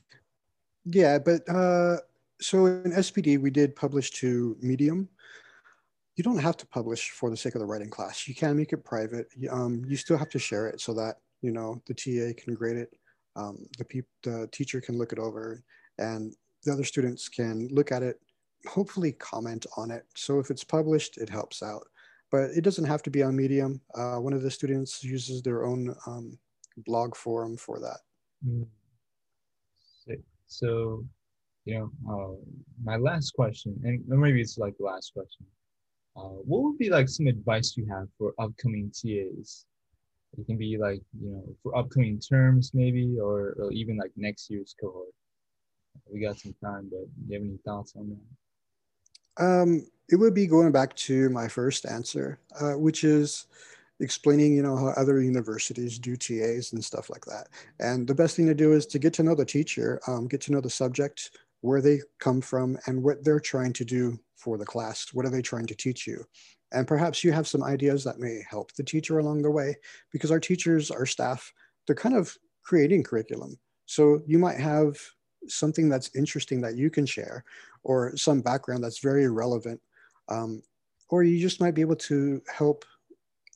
Yeah, 0.86 1.20
but 1.20 1.48
uh, 1.48 1.98
so 2.42 2.66
in 2.66 2.92
SPD 2.92 3.40
we 3.40 3.52
did 3.52 3.76
publish 3.76 4.10
to 4.12 4.58
Medium, 4.62 5.08
you 6.16 6.24
don't 6.24 6.40
have 6.40 6.58
to 6.58 6.66
publish 6.66 7.12
for 7.12 7.30
the 7.30 7.38
sake 7.38 7.54
of 7.54 7.60
the 7.60 7.68
writing 7.68 7.90
class. 7.90 8.28
You 8.28 8.34
can 8.34 8.58
make 8.58 8.74
it 8.74 8.84
private. 8.84 9.28
Um, 9.52 9.84
you 9.88 9.98
still 9.98 10.18
have 10.18 10.30
to 10.30 10.40
share 10.40 10.68
it 10.68 10.82
so 10.82 10.94
that 10.96 11.18
you 11.42 11.52
know 11.52 11.82
the 11.86 11.94
TA 11.94 12.42
can 12.42 12.56
grade 12.56 12.78
it, 12.78 12.94
um, 13.36 13.68
the, 13.78 14.04
the 14.24 14.50
teacher 14.52 14.82
can 14.82 14.98
look 14.98 15.14
it 15.14 15.20
over, 15.20 15.64
and 16.00 16.36
the 16.64 16.74
other 16.74 16.84
students 16.84 17.30
can 17.30 17.68
look 17.72 17.92
at 17.92 18.04
it, 18.04 18.20
hopefully 18.68 19.14
comment 19.14 19.66
on 19.78 19.92
it. 19.92 20.06
So 20.16 20.40
if 20.40 20.50
it's 20.50 20.64
published, 20.64 21.18
it 21.18 21.30
helps 21.30 21.64
out. 21.64 21.88
But 22.32 22.52
it 22.52 22.64
doesn't 22.64 22.86
have 22.86 23.02
to 23.04 23.10
be 23.10 23.24
on 23.24 23.36
Medium. 23.36 23.82
Uh, 23.96 24.18
one 24.18 24.34
of 24.34 24.44
the 24.44 24.52
students 24.52 25.04
uses 25.04 25.42
their 25.42 25.66
own 25.66 25.96
um, 26.06 26.38
blog 26.86 27.16
forum 27.16 27.58
for 27.58 27.80
that. 27.80 28.00
Mm. 28.48 28.68
So, 30.48 31.06
you 31.66 31.78
know, 31.78 31.92
uh, 32.12 32.36
my 32.84 32.98
last 32.98 33.32
question, 33.32 33.80
and 33.84 34.04
maybe 34.08 34.42
it's 34.42 34.58
like 34.58 34.76
the 34.78 34.86
last 34.86 35.14
question 35.14 35.46
uh, 36.20 36.40
what 36.46 36.64
would 36.64 36.78
be 36.78 36.90
like 36.90 37.08
some 37.08 37.28
advice 37.28 37.78
you 37.78 37.86
have 37.86 38.08
for 38.18 38.34
upcoming 38.40 38.92
TAs? 38.92 39.66
It 40.38 40.46
can 40.46 40.58
be 40.58 40.78
like, 40.78 41.02
you 41.20 41.30
know, 41.32 41.44
for 41.64 41.76
upcoming 41.78 42.20
terms 42.20 42.72
maybe, 42.74 43.18
or, 43.20 43.56
or 43.58 43.72
even 43.72 43.98
like 43.98 44.12
next 44.16 44.50
year's 44.50 44.76
cohort. 44.80 45.10
We 46.12 46.20
got 46.20 46.40
some 46.40 46.56
time, 46.64 46.90
but 46.92 47.06
do 47.06 47.28
you 47.28 47.34
have 47.36 47.44
any 47.44 47.60
thoughts 47.66 47.94
on 47.96 48.10
that? 48.10 48.18
Um, 49.40 49.88
it 50.10 50.16
would 50.16 50.34
be 50.34 50.48
going 50.48 50.72
back 50.72 50.96
to 50.96 51.30
my 51.30 51.48
first 51.48 51.86
answer, 51.86 52.40
uh, 52.60 52.74
which 52.74 53.04
is 53.04 53.46
explaining, 54.00 54.54
you 54.54 54.64
know, 54.64 54.76
how 54.76 54.88
other 54.98 55.22
universities 55.22 56.00
do 56.00 56.16
TAs 56.16 56.74
and 56.74 56.84
stuff 56.84 57.10
like 57.10 57.26
that. 57.26 57.48
And 57.80 58.08
the 58.08 58.16
best 58.16 58.36
thing 58.36 58.48
to 58.48 58.56
do 58.56 58.74
is 58.74 58.86
to 58.88 59.00
get 59.00 59.14
to 59.14 59.24
know 59.24 59.36
the 59.36 59.46
teacher, 59.46 60.00
um, 60.08 60.28
get 60.28 60.42
to 60.42 60.52
know 60.52 60.62
the 60.62 60.70
subject, 60.70 61.32
where 61.62 61.82
they 61.82 62.00
come 62.20 62.42
from, 62.42 62.78
and 62.86 63.04
what 63.04 63.24
they're 63.24 63.40
trying 63.40 63.74
to 63.74 63.86
do 63.86 64.18
for 64.36 64.58
the 64.58 64.66
class. 64.66 65.08
What 65.14 65.26
are 65.26 65.30
they 65.30 65.42
trying 65.42 65.68
to 65.68 65.76
teach 65.76 66.08
you? 66.08 66.26
And 66.72 66.88
perhaps 66.88 67.24
you 67.24 67.32
have 67.32 67.48
some 67.48 67.64
ideas 67.64 68.04
that 68.04 68.20
may 68.20 68.42
help 68.50 68.74
the 68.74 68.84
teacher 68.84 69.20
along 69.20 69.42
the 69.42 69.52
way 69.52 69.76
because 70.12 70.32
our 70.32 70.40
teachers, 70.40 70.92
our 70.92 71.06
staff, 71.06 71.52
they're 71.86 71.96
kind 71.96 72.16
of 72.16 72.36
creating 72.64 73.04
curriculum. 73.04 73.58
So 73.86 74.22
you 74.26 74.38
might 74.38 74.60
have 74.60 74.98
something 75.48 75.90
that's 75.90 76.16
interesting 76.16 76.62
that 76.62 76.78
you 76.78 76.90
can 76.90 77.06
share 77.06 77.44
or 77.84 78.16
some 78.16 78.42
background 78.42 78.84
that's 78.84 79.00
very 79.00 79.28
relevant. 79.30 79.80
Um, 80.28 80.62
or 81.10 81.24
you 81.24 81.40
just 81.40 81.60
might 81.60 81.74
be 81.74 81.82
able 81.82 81.96
to 81.96 82.42
help 82.54 82.86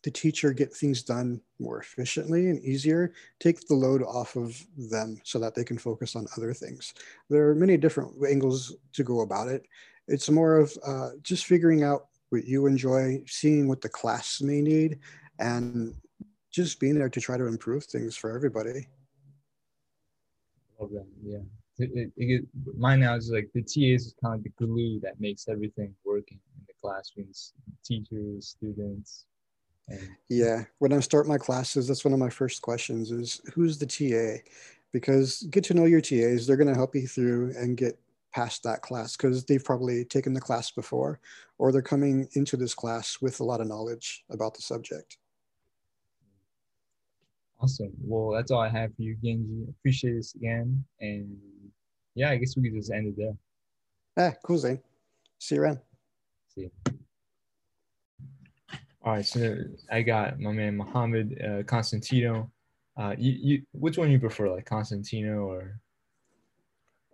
the 0.03 0.11
teacher 0.11 0.51
get 0.51 0.73
things 0.73 1.01
done 1.01 1.41
more 1.59 1.79
efficiently 1.79 2.49
and 2.49 2.63
easier, 2.63 3.13
take 3.39 3.65
the 3.67 3.73
load 3.73 4.03
off 4.03 4.35
of 4.35 4.61
them 4.77 5.19
so 5.23 5.39
that 5.39 5.55
they 5.55 5.63
can 5.63 5.77
focus 5.77 6.15
on 6.15 6.27
other 6.35 6.53
things. 6.53 6.93
There 7.29 7.49
are 7.49 7.55
many 7.55 7.77
different 7.77 8.13
angles 8.27 8.75
to 8.93 9.03
go 9.03 9.21
about 9.21 9.47
it. 9.47 9.65
It's 10.07 10.29
more 10.29 10.57
of 10.57 10.77
uh, 10.85 11.11
just 11.21 11.45
figuring 11.45 11.83
out 11.83 12.07
what 12.29 12.45
you 12.45 12.65
enjoy, 12.65 13.23
seeing 13.27 13.69
what 13.69 13.79
the 13.79 13.89
class 13.89 14.41
may 14.41 14.61
need, 14.61 14.99
and 15.39 15.95
just 16.51 16.79
being 16.79 16.95
there 16.95 17.09
to 17.09 17.21
try 17.21 17.37
to 17.37 17.47
improve 17.47 17.85
things 17.85 18.17
for 18.17 18.35
everybody. 18.35 18.87
Love 20.79 20.91
that. 20.91 21.07
Yeah. 21.23 21.39
It, 21.79 21.89
it, 21.93 22.11
it, 22.17 22.45
mine 22.77 22.99
now 22.99 23.15
is 23.15 23.31
like 23.31 23.49
the 23.53 23.61
TAs 23.61 24.05
is 24.05 24.15
kind 24.21 24.35
of 24.35 24.43
the 24.43 24.65
glue 24.65 24.99
that 25.01 25.19
makes 25.19 25.47
everything 25.47 25.93
working 26.05 26.39
in 26.55 26.65
the 26.67 26.73
classrooms, 26.81 27.53
teachers, 27.83 28.55
students, 28.59 29.25
yeah, 30.29 30.63
when 30.79 30.93
I 30.93 30.99
start 30.99 31.27
my 31.27 31.37
classes, 31.37 31.87
that's 31.87 32.05
one 32.05 32.13
of 32.13 32.19
my 32.19 32.29
first 32.29 32.61
questions 32.61 33.11
is 33.11 33.41
who's 33.53 33.77
the 33.77 33.85
TA? 33.85 34.41
Because 34.91 35.43
get 35.49 35.63
to 35.65 35.73
know 35.73 35.85
your 35.85 36.01
TAs, 36.01 36.45
they're 36.45 36.57
going 36.57 36.67
to 36.67 36.75
help 36.75 36.95
you 36.95 37.07
through 37.07 37.53
and 37.57 37.77
get 37.77 37.99
past 38.33 38.63
that 38.63 38.81
class 38.81 39.15
because 39.15 39.43
they've 39.45 39.63
probably 39.63 40.05
taken 40.05 40.33
the 40.33 40.41
class 40.41 40.71
before 40.71 41.19
or 41.57 41.71
they're 41.71 41.81
coming 41.81 42.27
into 42.33 42.57
this 42.57 42.73
class 42.73 43.17
with 43.21 43.39
a 43.39 43.43
lot 43.43 43.61
of 43.61 43.67
knowledge 43.67 44.23
about 44.29 44.55
the 44.55 44.61
subject. 44.61 45.17
Awesome. 47.59 47.91
Well, 48.01 48.35
that's 48.35 48.51
all 48.51 48.61
I 48.61 48.69
have 48.69 48.95
for 48.95 49.01
you, 49.01 49.15
Genji. 49.23 49.65
Appreciate 49.69 50.15
this 50.15 50.35
again. 50.35 50.83
And 50.99 51.37
yeah, 52.15 52.29
I 52.29 52.37
guess 52.37 52.55
we 52.55 52.69
could 52.69 52.77
just 52.77 52.91
end 52.91 53.07
it 53.07 53.17
there. 53.17 53.35
Ah, 54.17 54.35
cool, 54.43 54.57
Zane. 54.57 54.79
See 55.39 55.55
you 55.55 55.61
around. 55.61 55.79
See 56.53 56.61
you. 56.61 56.71
All 59.01 59.13
right, 59.13 59.25
so 59.25 59.57
I 59.91 60.01
got 60.01 60.39
my 60.39 60.51
man 60.51 60.77
Mohammed 60.77 61.41
uh, 61.41 61.63
Constantino. 61.63 62.49
Uh, 62.95 63.15
you, 63.17 63.31
you, 63.31 63.61
which 63.73 63.97
one 63.97 64.11
you 64.11 64.19
prefer, 64.19 64.49
like 64.49 64.65
Constantino 64.65 65.45
or? 65.45 65.79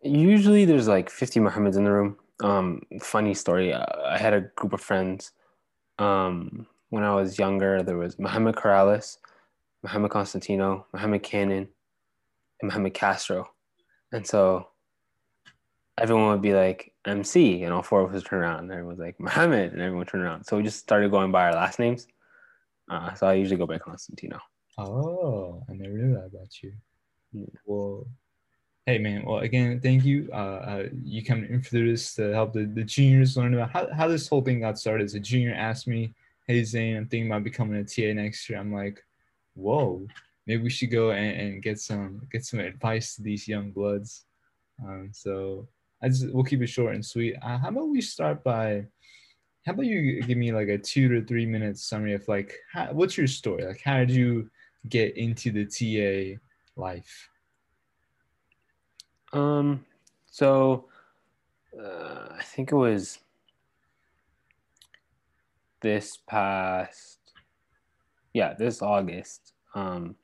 Usually, 0.03 0.65
there's 0.65 0.88
like 0.88 1.10
50 1.10 1.39
Mohammeds 1.39 1.77
in 1.77 1.86
the 1.86 1.91
room. 1.91 2.18
Um, 2.41 2.82
funny 3.01 3.34
story. 3.34 3.74
Uh, 3.74 3.86
I 4.06 4.18
had 4.18 4.34
a 4.34 4.41
group 4.41 4.74
of 4.74 4.82
friends. 4.82 5.32
Um, 5.98 6.68
when 6.89 7.03
I 7.03 7.13
was 7.13 7.39
younger, 7.39 7.82
there 7.82 7.98
was 7.98 8.20
Mohammed 8.20 8.56
Corrales, 8.56 9.18
Mohammed 9.84 10.12
Constantino, 10.12 10.86
Mohammed 10.94 11.24
Cannon, 11.24 11.68
and 12.62 12.68
Mohammed 12.70 12.94
Castro, 12.94 13.50
and 14.12 14.25
so 14.25 14.68
everyone 16.00 16.27
would 16.29 16.41
be 16.41 16.53
like 16.53 16.94
MC, 17.06 17.63
and 17.63 17.74
all 17.74 17.84
four 17.84 18.01
of 18.01 18.10
us 18.10 18.15
would 18.15 18.25
turn 18.25 18.39
around. 18.41 18.60
And 18.60 18.72
everyone 18.72 18.98
was 18.98 19.00
like 19.00 19.20
Mohammed, 19.20 19.74
and 19.74 19.82
everyone 19.82 20.00
would 20.00 20.08
turn 20.08 20.22
around. 20.22 20.46
So 20.46 20.58
we 20.58 20.63
just 20.63 20.79
started 20.79 21.12
going 21.12 21.32
by 21.32 21.46
our 21.46 21.53
last 21.53 21.79
names. 21.79 22.08
Uh, 22.89 23.13
so 23.13 23.27
I 23.27 23.34
usually 23.34 23.58
go 23.58 23.68
by 23.68 23.77
Constantino. 23.77 24.39
Oh, 24.77 25.63
I 25.70 25.74
never 25.74 25.94
knew 25.94 26.13
that 26.13 26.25
about 26.25 26.63
you. 26.63 26.74
Yeah. 27.34 27.46
Well, 27.65 28.08
hey 28.86 28.98
man. 28.98 29.24
Well, 29.25 29.39
again, 29.39 29.79
thank 29.82 30.03
you. 30.03 30.29
Uh, 30.34 30.36
uh, 30.36 30.84
you 31.03 31.24
coming 31.24 31.50
in 31.50 31.62
for 31.62 31.75
this 31.75 32.15
to 32.15 32.34
help 32.34 32.53
the, 32.53 32.65
the 32.65 32.84
juniors 32.84 33.38
learn 33.38 33.53
about 33.53 33.72
how, 33.72 33.88
how 33.94 34.08
this 34.08 34.27
whole 34.27 34.41
thing 34.41 34.62
got 34.62 34.79
started. 34.79 35.03
As 35.03 35.15
a 35.15 35.20
junior 35.20 35.53
asked 35.53 35.88
me, 35.88 36.13
"Hey 36.48 36.63
Zane, 36.63 36.98
I'm 36.98 37.08
thinking 37.08 37.29
about 37.29 37.44
becoming 37.44 37.77
a 37.77 37.84
TA 37.84 38.13
next 38.13 38.50
year." 38.50 38.58
I'm 38.58 38.74
like, 38.74 39.03
"Whoa, 39.53 40.08
maybe 40.48 40.63
we 40.63 40.70
should 40.70 40.91
go 40.91 41.12
and, 41.12 41.39
and 41.39 41.62
get 41.62 41.79
some 41.79 42.22
get 42.32 42.46
some 42.46 42.60
advice 42.60 43.15
to 43.15 43.22
these 43.22 43.48
young 43.48 43.72
bloods." 43.72 44.25
Um, 44.84 45.10
so 45.13 45.68
I 46.01 46.10
just 46.10 46.32
we'll 46.34 46.44
keep 46.44 46.62
it 46.62 46.68
short 46.68 46.96
and 46.96 47.06
sweet. 47.06 47.36
Uh, 47.41 47.58
how 47.58 47.70
about 47.70 47.89
we 47.89 48.01
start 48.01 48.44
by 48.44 48.86
how 49.65 49.74
about 49.74 49.86
you 49.86 50.22
give 50.24 50.38
me 50.38 50.51
like 50.51 50.70
a 50.70 50.77
two 50.77 51.10
to 51.10 51.25
three 51.25 51.46
minute 51.46 51.77
summary 51.77 52.13
of 52.13 52.27
like 52.27 52.56
how, 52.72 52.88
what's 52.91 53.18
your 53.18 53.27
story? 53.27 53.65
Like 53.65 53.82
how 53.84 54.00
did 54.00 54.12
you 54.12 54.50
get 54.88 55.18
into 55.18 55.51
the 55.51 55.65
TA 55.65 56.39
life? 56.75 57.29
Um, 59.34 59.86
so 60.25 60.86
uh, 61.77 62.29
I 62.32 62.41
think 62.44 62.72
it 62.72 62.75
was 62.75 63.20
this 65.82 66.18
past, 66.27 67.20
yeah, 68.34 68.53
this 68.53 68.82
August. 68.82 69.53
Um, 69.75 70.15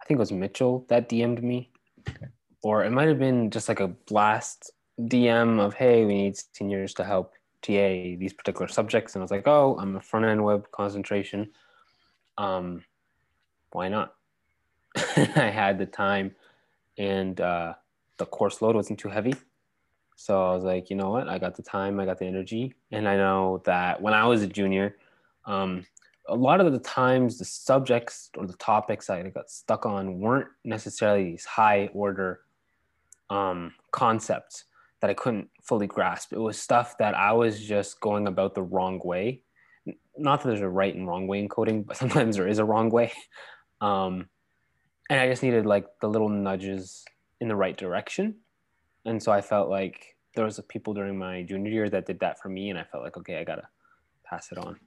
I 0.00 0.04
think 0.04 0.16
it 0.16 0.20
was 0.20 0.32
Mitchell 0.32 0.86
that 0.88 1.08
DM'd 1.08 1.42
me, 1.42 1.70
okay. 2.08 2.28
or 2.62 2.84
it 2.84 2.90
might 2.90 3.08
have 3.08 3.18
been 3.18 3.50
just 3.50 3.68
like 3.68 3.80
a 3.80 3.88
blast 3.88 4.72
DM 5.00 5.60
of, 5.60 5.74
hey, 5.74 6.04
we 6.04 6.14
need 6.14 6.38
seniors 6.52 6.94
to 6.94 7.04
help 7.04 7.32
TA 7.62 8.16
these 8.18 8.32
particular 8.32 8.68
subjects. 8.68 9.14
And 9.14 9.22
I 9.22 9.24
was 9.24 9.30
like, 9.30 9.46
oh, 9.46 9.76
I'm 9.78 9.96
a 9.96 10.00
front 10.00 10.26
end 10.26 10.44
web 10.44 10.70
concentration. 10.70 11.50
Um, 12.36 12.84
why 13.72 13.88
not? 13.88 14.14
I 14.96 15.50
had 15.50 15.78
the 15.78 15.86
time 15.86 16.34
and 16.96 17.40
uh, 17.40 17.74
the 18.16 18.26
course 18.26 18.60
load 18.60 18.74
wasn't 18.74 18.98
too 18.98 19.08
heavy. 19.08 19.34
So 20.16 20.44
I 20.44 20.54
was 20.54 20.64
like, 20.64 20.90
you 20.90 20.96
know 20.96 21.10
what? 21.10 21.28
I 21.28 21.38
got 21.38 21.54
the 21.54 21.62
time, 21.62 22.00
I 22.00 22.04
got 22.04 22.18
the 22.18 22.26
energy. 22.26 22.74
And 22.90 23.08
I 23.08 23.16
know 23.16 23.62
that 23.64 24.02
when 24.02 24.14
I 24.14 24.26
was 24.26 24.42
a 24.42 24.48
junior, 24.48 24.96
um, 25.44 25.86
a 26.28 26.34
lot 26.34 26.60
of 26.60 26.72
the 26.72 26.80
times 26.80 27.38
the 27.38 27.44
subjects 27.44 28.30
or 28.36 28.46
the 28.46 28.54
topics 28.54 29.08
I 29.08 29.22
got 29.30 29.48
stuck 29.50 29.86
on 29.86 30.18
weren't 30.18 30.48
necessarily 30.64 31.24
these 31.24 31.44
high 31.44 31.88
order 31.94 32.40
um, 33.30 33.74
concepts 33.92 34.64
that 35.00 35.10
I 35.10 35.14
couldn't 35.14 35.48
fully 35.62 35.86
grasp. 35.86 36.32
It 36.32 36.38
was 36.38 36.58
stuff 36.58 36.96
that 36.98 37.14
I 37.14 37.32
was 37.32 37.60
just 37.60 38.00
going 38.00 38.26
about 38.26 38.54
the 38.54 38.62
wrong 38.62 39.00
way. 39.04 39.42
Not 40.16 40.42
that 40.42 40.48
there's 40.48 40.60
a 40.60 40.68
right 40.68 40.94
and 40.94 41.06
wrong 41.06 41.26
way 41.26 41.38
in 41.38 41.48
coding, 41.48 41.82
but 41.84 41.96
sometimes 42.02 42.36
there 42.36 42.48
is 42.48 42.58
a 42.58 42.64
wrong 42.64 42.90
way. 42.90 43.12
Um, 43.80 44.28
and 45.08 45.20
I 45.20 45.28
just 45.28 45.42
needed 45.42 45.66
like 45.66 45.86
the 46.00 46.08
little 46.08 46.28
nudges 46.28 47.04
in 47.40 47.48
the 47.48 47.56
right 47.56 47.76
direction. 47.76 48.36
And 49.04 49.22
so 49.22 49.32
I 49.32 49.40
felt 49.40 49.70
like 49.70 50.16
there 50.34 50.44
was 50.44 50.60
people 50.68 50.94
during 50.94 51.18
my 51.18 51.42
junior 51.42 51.70
year 51.70 51.90
that 51.90 52.06
did 52.06 52.20
that 52.20 52.40
for 52.40 52.48
me, 52.48 52.70
and 52.70 52.78
I 52.78 52.84
felt 52.84 53.02
like 53.02 53.16
okay, 53.16 53.38
I 53.38 53.44
gotta 53.44 53.68
pass 54.24 54.52
it 54.52 54.58
on. 54.58 54.78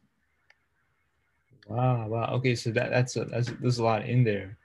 Wow, 1.68 2.08
wow. 2.08 2.26
Okay, 2.36 2.56
so 2.56 2.72
that 2.72 2.90
that's 2.90 3.16
a, 3.16 3.26
that's 3.26 3.52
there's 3.60 3.80
a 3.80 3.84
lot 3.84 4.06
in 4.08 4.24
there. 4.24 4.58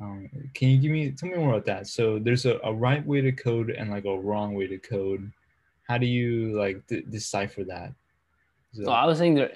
Um, 0.00 0.30
can 0.54 0.68
you 0.70 0.78
give 0.78 0.90
me 0.90 1.10
tell 1.10 1.28
me 1.28 1.36
more 1.36 1.50
about 1.50 1.66
that? 1.66 1.86
So 1.86 2.18
there's 2.18 2.46
a, 2.46 2.58
a 2.64 2.72
right 2.72 3.04
way 3.06 3.20
to 3.20 3.32
code 3.32 3.70
and 3.70 3.90
like 3.90 4.06
a 4.06 4.18
wrong 4.18 4.54
way 4.54 4.66
to 4.66 4.78
code. 4.78 5.30
How 5.88 5.98
do 5.98 6.06
you 6.06 6.58
like 6.58 6.86
d- 6.86 7.04
decipher 7.08 7.64
that? 7.64 7.92
So, 8.72 8.84
so 8.84 8.90
I 8.92 9.04
was 9.04 9.18
saying 9.18 9.34
there. 9.34 9.52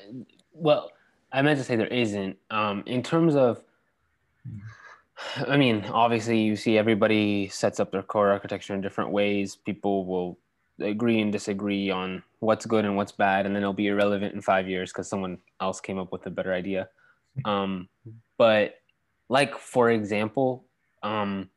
Well, 0.53 0.91
I 1.33 1.43
meant 1.43 1.59
to 1.59 1.65
say 1.65 1.77
there 1.77 1.87
isn't. 1.87 2.37
Um, 2.51 2.83
in 2.87 3.03
terms 3.03 3.37
of, 3.37 3.63
I 5.49 5.57
mean, 5.57 5.85
obviously 5.87 6.41
you 6.41 6.57
see 6.57 6.77
everybody 6.77 7.49
sets 7.49 7.81
up 7.81 7.91
their 7.91 8.03
core 8.03 8.31
architecture 8.31 8.75
in 8.75 8.81
different 8.81 9.11
ways. 9.11 9.57
People 9.57 10.05
will 10.05 10.39
agree 10.81 11.21
and 11.21 11.33
disagree 11.33 11.91
on 11.91 12.23
what's 12.41 12.67
good 12.67 12.85
and 12.85 12.97
what's 12.97 13.13
bad, 13.13 13.47
and 13.47 13.55
then 13.55 13.63
it'll 13.63 13.73
be 13.73 13.87
irrelevant 13.87 14.35
in 14.35 14.43
five 14.43 14.69
years 14.69 14.93
because 14.93 15.09
someone 15.09 15.39
else 15.61 15.81
came 15.81 15.99
up 15.99 16.13
with 16.13 16.27
a 16.27 16.31
better 16.31 16.53
idea. 16.53 16.89
Um, 17.45 17.89
but 18.37 18.75
like 19.29 19.59
for 19.59 19.91
example 19.91 20.67
um, 21.03 21.51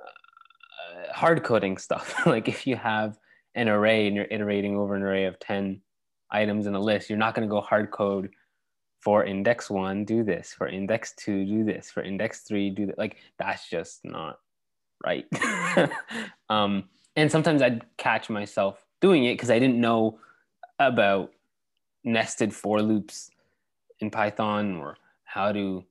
uh, 0.00 1.12
hard 1.12 1.42
coding 1.42 1.76
stuff. 1.76 2.14
Like 2.26 2.48
if 2.48 2.66
you 2.66 2.76
have 2.76 3.18
an 3.54 3.68
array 3.68 4.06
and 4.06 4.16
you're 4.16 4.28
iterating 4.30 4.76
over 4.76 4.94
an 4.94 5.02
array 5.02 5.24
of 5.26 5.38
10 5.40 5.80
items 6.30 6.66
in 6.66 6.74
a 6.74 6.80
list 6.80 7.10
you're 7.10 7.18
not 7.18 7.34
going 7.34 7.46
to 7.46 7.50
go 7.50 7.60
hard 7.60 7.90
code 7.90 8.30
for 9.00 9.24
index 9.24 9.68
one 9.68 10.04
do 10.04 10.22
this 10.22 10.52
for 10.52 10.68
index 10.68 11.12
two 11.16 11.44
do 11.44 11.64
this 11.64 11.90
for 11.90 12.02
index 12.02 12.42
three 12.42 12.70
do 12.70 12.86
that 12.86 12.98
like 12.98 13.16
that's 13.38 13.68
just 13.68 14.04
not 14.04 14.38
right. 15.04 15.26
Um, 16.48 16.84
and 17.16 17.30
sometimes 17.30 17.62
i'd 17.62 17.84
catch 17.96 18.28
myself 18.28 18.84
doing 19.00 19.24
it 19.24 19.34
because 19.34 19.50
i 19.50 19.58
didn't 19.58 19.80
know 19.80 20.18
about 20.78 21.32
nested 22.04 22.54
for 22.54 22.82
loops 22.82 23.30
in 24.00 24.10
python 24.10 24.76
or 24.76 24.96
how 25.24 25.52
to 25.52 25.84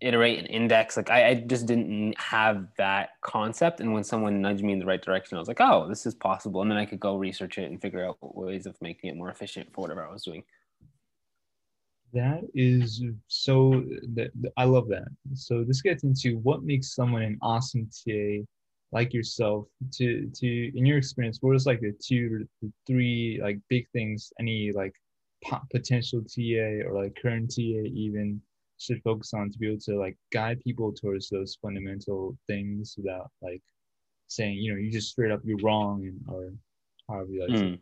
iterate 0.00 0.38
and 0.38 0.48
index 0.48 0.96
like 0.96 1.10
I, 1.10 1.28
I, 1.28 1.34
just 1.34 1.66
didn't 1.66 2.18
have 2.18 2.66
that 2.78 3.10
concept. 3.20 3.80
And 3.80 3.92
when 3.92 4.04
someone 4.04 4.40
nudged 4.40 4.62
me 4.62 4.72
in 4.72 4.78
the 4.78 4.86
right 4.86 5.02
direction 5.02 5.36
i 5.36 5.40
was 5.40 5.48
like 5.48 5.60
oh 5.60 5.88
this 5.88 6.06
is 6.06 6.14
possible. 6.14 6.62
And 6.62 6.70
then 6.70 6.78
i 6.78 6.86
could 6.86 7.00
go 7.00 7.16
research 7.16 7.58
it 7.58 7.70
and 7.70 7.80
figure 7.80 8.06
out 8.06 8.16
ways 8.20 8.66
of 8.66 8.76
making 8.80 9.10
it 9.10 9.16
more 9.16 9.30
efficient 9.30 9.72
for 9.72 9.82
whatever 9.82 10.06
i 10.06 10.12
was 10.12 10.24
doing. 10.24 10.42
That 12.12 12.42
is 12.54 13.02
so 13.28 13.84
that 14.14 14.30
i 14.56 14.64
love 14.64 14.88
that. 14.88 15.08
So 15.34 15.64
this 15.64 15.82
gets 15.82 16.02
into 16.02 16.38
what 16.38 16.62
makes 16.62 16.94
someone 16.94 17.22
an 17.22 17.38
awesome 17.42 17.88
ta 17.88 18.44
like 18.92 19.12
yourself 19.12 19.66
to 19.92 20.30
to 20.34 20.78
in 20.78 20.84
your 20.84 20.98
experience 20.98 21.38
what 21.40 21.54
is 21.54 21.66
like 21.66 21.80
the 21.80 21.94
two 22.02 22.46
the 22.60 22.72
three 22.86 23.38
like 23.42 23.58
big 23.68 23.88
things 23.90 24.32
any 24.40 24.72
like 24.72 24.94
potential 25.70 26.22
ta 26.22 26.86
or 26.86 26.92
like 26.94 27.16
current 27.20 27.50
ta 27.54 27.62
even 27.62 28.40
should 28.80 29.02
focus 29.02 29.34
on 29.34 29.50
to 29.50 29.58
be 29.58 29.68
able 29.68 29.80
to 29.80 29.98
like 29.98 30.16
guide 30.32 30.58
people 30.60 30.92
towards 30.92 31.28
those 31.28 31.58
fundamental 31.60 32.36
things 32.46 32.94
without 32.96 33.30
like 33.42 33.62
saying, 34.28 34.54
you 34.54 34.72
know, 34.72 34.78
you 34.78 34.90
just 34.90 35.10
straight 35.10 35.30
up 35.30 35.40
you're 35.44 35.58
wrong 35.62 36.02
and 36.04 36.18
or 36.28 36.52
however 37.08 37.30
you 37.30 37.46
like 37.46 37.50
Mm. 37.50 37.78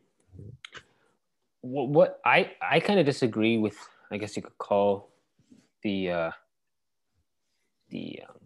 What, 1.61 1.89
what 1.89 2.21
I 2.25 2.53
I 2.61 2.81
kind 2.81 3.01
of 3.01 3.07
disagree 3.07 3.59
with. 3.59 3.77
I 4.11 4.17
guess 4.17 4.37
you 4.37 4.43
could 4.43 4.59
call 4.59 5.11
the 5.83 6.11
uh, 6.11 6.31
the 7.91 8.21
um, 8.29 8.37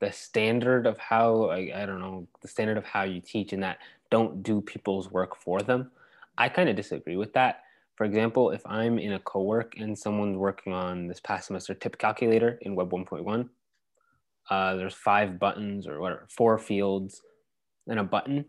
the 0.00 0.12
standard 0.12 0.86
of 0.86 0.98
how 0.98 1.46
I, 1.46 1.72
I 1.74 1.86
don't 1.86 2.00
know 2.00 2.28
the 2.40 2.48
standard 2.48 2.76
of 2.76 2.84
how 2.84 3.02
you 3.02 3.20
teach 3.20 3.52
and 3.52 3.62
that 3.62 3.78
don't 4.10 4.42
do 4.42 4.60
people's 4.60 5.10
work 5.10 5.36
for 5.36 5.60
them. 5.60 5.90
I 6.38 6.48
kind 6.48 6.68
of 6.68 6.76
disagree 6.76 7.16
with 7.16 7.32
that. 7.34 7.62
For 7.96 8.04
example, 8.04 8.50
if 8.50 8.62
I'm 8.66 8.98
in 8.98 9.12
a 9.12 9.20
co-work 9.20 9.74
and 9.78 9.96
someone's 9.96 10.36
working 10.36 10.72
on 10.72 11.06
this 11.06 11.20
past 11.20 11.46
semester 11.46 11.74
tip 11.74 11.96
calculator 11.96 12.58
in 12.62 12.74
Web 12.74 12.90
1.1, 12.90 13.48
uh, 14.50 14.74
there's 14.76 14.94
five 14.94 15.38
buttons 15.38 15.86
or 15.86 16.00
whatever, 16.00 16.26
four 16.28 16.58
fields 16.58 17.22
and 17.86 18.00
a 18.00 18.04
button. 18.04 18.44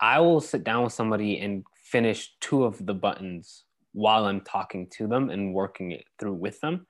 I 0.00 0.20
will 0.20 0.40
sit 0.40 0.64
down 0.64 0.84
with 0.84 0.92
somebody 0.92 1.40
and 1.40 1.64
finish 1.84 2.34
two 2.40 2.64
of 2.64 2.84
the 2.84 2.94
buttons 2.94 3.64
while 3.92 4.26
I'm 4.26 4.42
talking 4.42 4.88
to 4.96 5.06
them 5.06 5.30
and 5.30 5.54
working 5.54 5.92
it 5.92 6.04
through 6.18 6.34
with 6.34 6.60
them. 6.60 6.86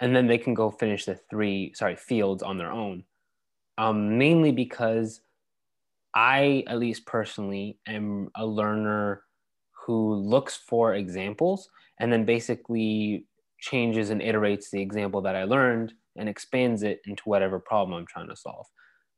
And 0.00 0.14
then 0.14 0.26
they 0.26 0.38
can 0.38 0.54
go 0.54 0.70
finish 0.70 1.04
the 1.04 1.20
three, 1.30 1.72
sorry, 1.74 1.96
fields 1.96 2.42
on 2.42 2.56
their 2.58 2.72
own. 2.72 3.04
Um, 3.76 4.18
mainly 4.18 4.50
because 4.50 5.20
I, 6.14 6.64
at 6.66 6.78
least 6.78 7.06
personally, 7.06 7.78
am 7.86 8.30
a 8.34 8.44
learner 8.44 9.22
who 9.88 10.16
looks 10.16 10.54
for 10.54 10.96
examples 10.96 11.70
and 11.98 12.12
then 12.12 12.26
basically 12.26 13.24
changes 13.58 14.10
and 14.10 14.20
iterates 14.20 14.68
the 14.70 14.82
example 14.82 15.22
that 15.22 15.34
I 15.34 15.44
learned 15.44 15.94
and 16.16 16.28
expands 16.28 16.82
it 16.82 17.00
into 17.06 17.22
whatever 17.24 17.58
problem 17.58 17.98
I'm 17.98 18.06
trying 18.06 18.28
to 18.28 18.36
solve. 18.36 18.66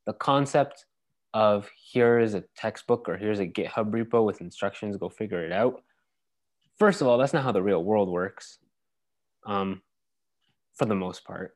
The 0.06 0.12
concept 0.12 0.86
of 1.34 1.68
here 1.76 2.20
is 2.20 2.34
a 2.34 2.44
textbook 2.56 3.08
or 3.08 3.16
here's 3.16 3.40
a 3.40 3.46
GitHub 3.46 3.90
repo 3.90 4.24
with 4.24 4.40
instructions, 4.40 4.96
go 4.96 5.08
figure 5.08 5.44
it 5.44 5.50
out. 5.50 5.82
First 6.78 7.00
of 7.00 7.08
all, 7.08 7.18
that's 7.18 7.32
not 7.32 7.42
how 7.42 7.50
the 7.50 7.62
real 7.62 7.82
world 7.82 8.08
works, 8.08 8.60
um, 9.46 9.82
for 10.74 10.84
the 10.84 10.94
most 10.94 11.24
part. 11.24 11.54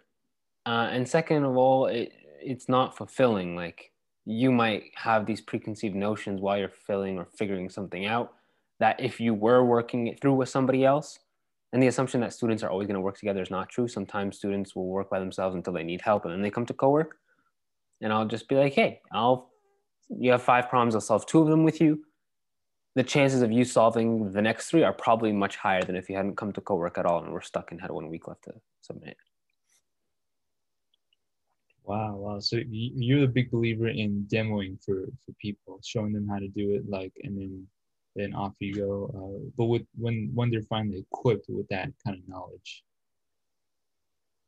Uh, 0.67 0.89
and 0.91 1.09
second 1.09 1.45
of 1.45 1.57
all, 1.57 1.87
it, 1.87 2.11
it's 2.43 2.69
not 2.69 2.97
fulfilling. 2.97 3.55
Like 3.55 3.93
you 4.25 4.51
might 4.51 4.91
have 4.97 5.25
these 5.25 5.41
preconceived 5.41 5.95
notions 5.95 6.41
while 6.41 6.59
you're 6.59 6.69
filling 6.69 7.17
or 7.17 7.29
figuring 7.39 7.71
something 7.71 8.07
out 8.07 8.35
that 8.81 9.01
if 9.01 9.21
you 9.21 9.35
were 9.35 9.65
working 9.65 10.09
it 10.09 10.21
through 10.21 10.35
with 10.35 10.49
somebody 10.49 10.85
else, 10.85 11.19
and 11.75 11.83
the 11.83 11.89
assumption 11.89 12.21
that 12.21 12.33
students 12.33 12.63
are 12.63 12.71
always 12.71 12.87
going 12.87 12.95
to 12.95 13.01
work 13.01 13.19
together 13.19 13.43
is 13.43 13.51
not 13.51 13.69
true. 13.69 13.89
Sometimes 13.89 14.37
students 14.37 14.77
will 14.77 14.87
work 14.87 15.11
by 15.11 15.19
themselves 15.19 15.57
until 15.57 15.73
they 15.73 15.83
need 15.83 16.01
help 16.01 16.25
and 16.25 16.33
then 16.33 16.41
they 16.41 16.51
come 16.51 16.65
to 16.67 16.73
co-work. 16.73 17.17
And 18.01 18.13
I'll 18.13 18.27
just 18.27 18.49
be 18.49 18.55
like, 18.55 18.75
hey, 18.75 19.01
I'll 19.13 19.51
you 20.09 20.31
have 20.31 20.43
five 20.43 20.69
problems, 20.69 20.95
I'll 20.95 21.01
solve 21.01 21.27
two 21.27 21.41
of 21.41 21.49
them 21.49 21.65
with 21.65 21.81
you. 21.81 22.05
The 22.95 23.03
chances 23.03 23.43
of 23.43 23.51
you 23.51 23.65
solving 23.65 24.31
the 24.31 24.41
next 24.41 24.71
three 24.71 24.85
are 24.85 24.93
probably 24.93 25.33
much 25.33 25.57
higher 25.57 25.83
than 25.83 25.97
if 25.97 26.09
you 26.09 26.15
hadn't 26.15 26.37
come 26.37 26.53
to 26.53 26.61
co-work 26.61 26.97
at 26.97 27.07
all 27.07 27.25
and 27.25 27.33
we're 27.33 27.41
stuck 27.41 27.73
and 27.73 27.81
had 27.81 27.91
one 27.91 28.09
week 28.09 28.29
left 28.29 28.45
to 28.45 28.53
submit. 28.81 29.17
Wow, 31.83 32.15
wow. 32.17 32.39
So 32.39 32.61
you're 32.71 33.25
a 33.25 33.29
big 33.29 33.51
believer 33.51 33.89
in 33.89 34.27
demoing 34.33 34.83
for 34.85 35.07
for 35.27 35.33
people, 35.41 35.81
showing 35.85 36.13
them 36.13 36.29
how 36.29 36.39
to 36.39 36.49
do 36.49 36.75
it, 36.75 36.89
like, 36.89 37.13
and 37.25 37.37
then 37.37 37.67
then 38.15 38.35
off 38.35 38.55
you 38.61 38.75
go. 38.75 39.11
Uh, 39.15 39.51
but 39.57 39.67
with 39.67 39.83
when 39.97 40.31
when 40.35 40.51
they're 40.51 40.63
finally 40.63 40.99
equipped 41.01 41.47
with 41.49 41.69
that 41.69 41.91
kind 42.05 42.19
of 42.19 42.29
knowledge. 42.29 42.85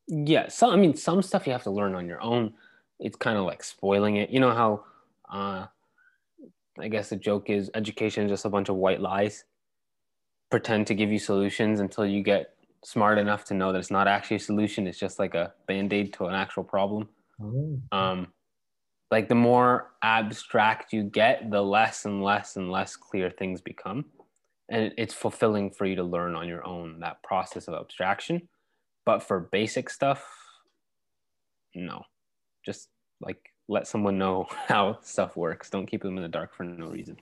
Yeah, 0.09 0.49
so 0.49 0.71
I 0.71 0.77
mean, 0.77 0.97
some 0.97 1.23
stuff 1.23 1.47
you 1.47 1.53
have 1.53 1.65
to 1.65 1.71
learn 1.71 1.95
on 1.95 2.07
your 2.07 2.23
own. 2.23 2.55
It's 3.01 3.17
kind 3.17 3.37
of 3.37 3.45
like 3.45 3.63
spoiling 3.65 4.17
it. 4.17 4.31
You 4.31 4.41
know 4.41 4.53
how, 4.53 4.85
uh, 5.31 5.67
I 6.79 6.89
guess 6.89 7.11
the 7.11 7.17
joke 7.17 7.51
is 7.51 7.71
education 7.75 8.25
is 8.25 8.31
just 8.31 8.45
a 8.45 8.49
bunch 8.49 8.69
of 8.69 8.77
white 8.77 9.01
lies. 9.01 9.45
Pretend 10.51 10.87
to 10.87 10.95
give 10.95 11.11
you 11.11 11.19
solutions 11.19 11.81
until 11.81 12.07
you 12.07 12.23
get 12.23 12.55
smart 12.85 13.19
enough 13.19 13.45
to 13.47 13.55
know 13.55 13.73
that 13.73 13.81
it's 13.81 13.91
not 13.91 14.07
actually 14.07 14.37
a 14.37 14.41
solution. 14.41 14.87
It's 14.87 14.99
just 14.99 15.19
like 15.19 15.35
a 15.35 15.53
band 15.67 15.93
aid 15.93 16.13
to 16.15 16.27
an 16.27 16.35
actual 16.35 16.63
problem. 16.63 17.09
Oh. 17.43 17.81
Um, 17.91 18.29
like 19.11 19.29
the 19.29 19.35
more 19.35 19.93
abstract 20.03 20.93
you 20.93 21.05
get, 21.05 21.51
the 21.51 21.63
less 21.63 22.05
and 22.05 22.23
less 22.23 22.57
and 22.57 22.71
less 22.71 22.97
clear 22.97 23.31
things 23.31 23.61
become, 23.61 24.07
and 24.69 24.93
it's 24.99 25.15
fulfilling 25.15 25.71
for 25.71 25.87
you 25.87 25.97
to 25.97 26.05
learn 26.05 26.35
on 26.35 26.49
your 26.49 26.67
own 26.67 27.01
that 27.01 27.23
process 27.23 27.69
of 27.69 27.75
abstraction. 27.75 28.49
But 29.05 29.23
for 29.23 29.39
basic 29.39 29.89
stuff, 29.89 30.27
no, 31.75 32.03
just 32.65 32.89
like 33.21 33.39
let 33.69 33.87
someone 33.87 34.19
know 34.19 34.47
how 34.67 34.99
stuff 35.03 35.37
works. 35.37 35.71
Don't 35.71 35.87
keep 35.87 36.03
them 36.03 36.17
in 36.17 36.23
the 36.23 36.29
dark 36.29 36.55
for 36.55 36.65
no 36.65 36.89
reason. 36.89 37.17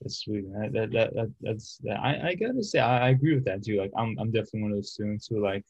That's 0.00 0.18
sweet. 0.18 0.44
That, 0.52 0.72
that, 0.92 1.14
that 1.14 1.32
that's 1.40 1.78
that. 1.78 1.98
I, 1.98 2.28
I 2.28 2.34
gotta 2.34 2.62
say 2.62 2.78
I, 2.78 3.06
I 3.06 3.08
agree 3.10 3.34
with 3.34 3.44
that 3.46 3.64
too. 3.64 3.80
Like 3.80 3.90
I'm 3.96 4.16
I'm 4.20 4.30
definitely 4.30 4.62
one 4.62 4.70
of 4.70 4.76
those 4.76 4.92
students 4.92 5.26
who 5.26 5.42
like 5.42 5.64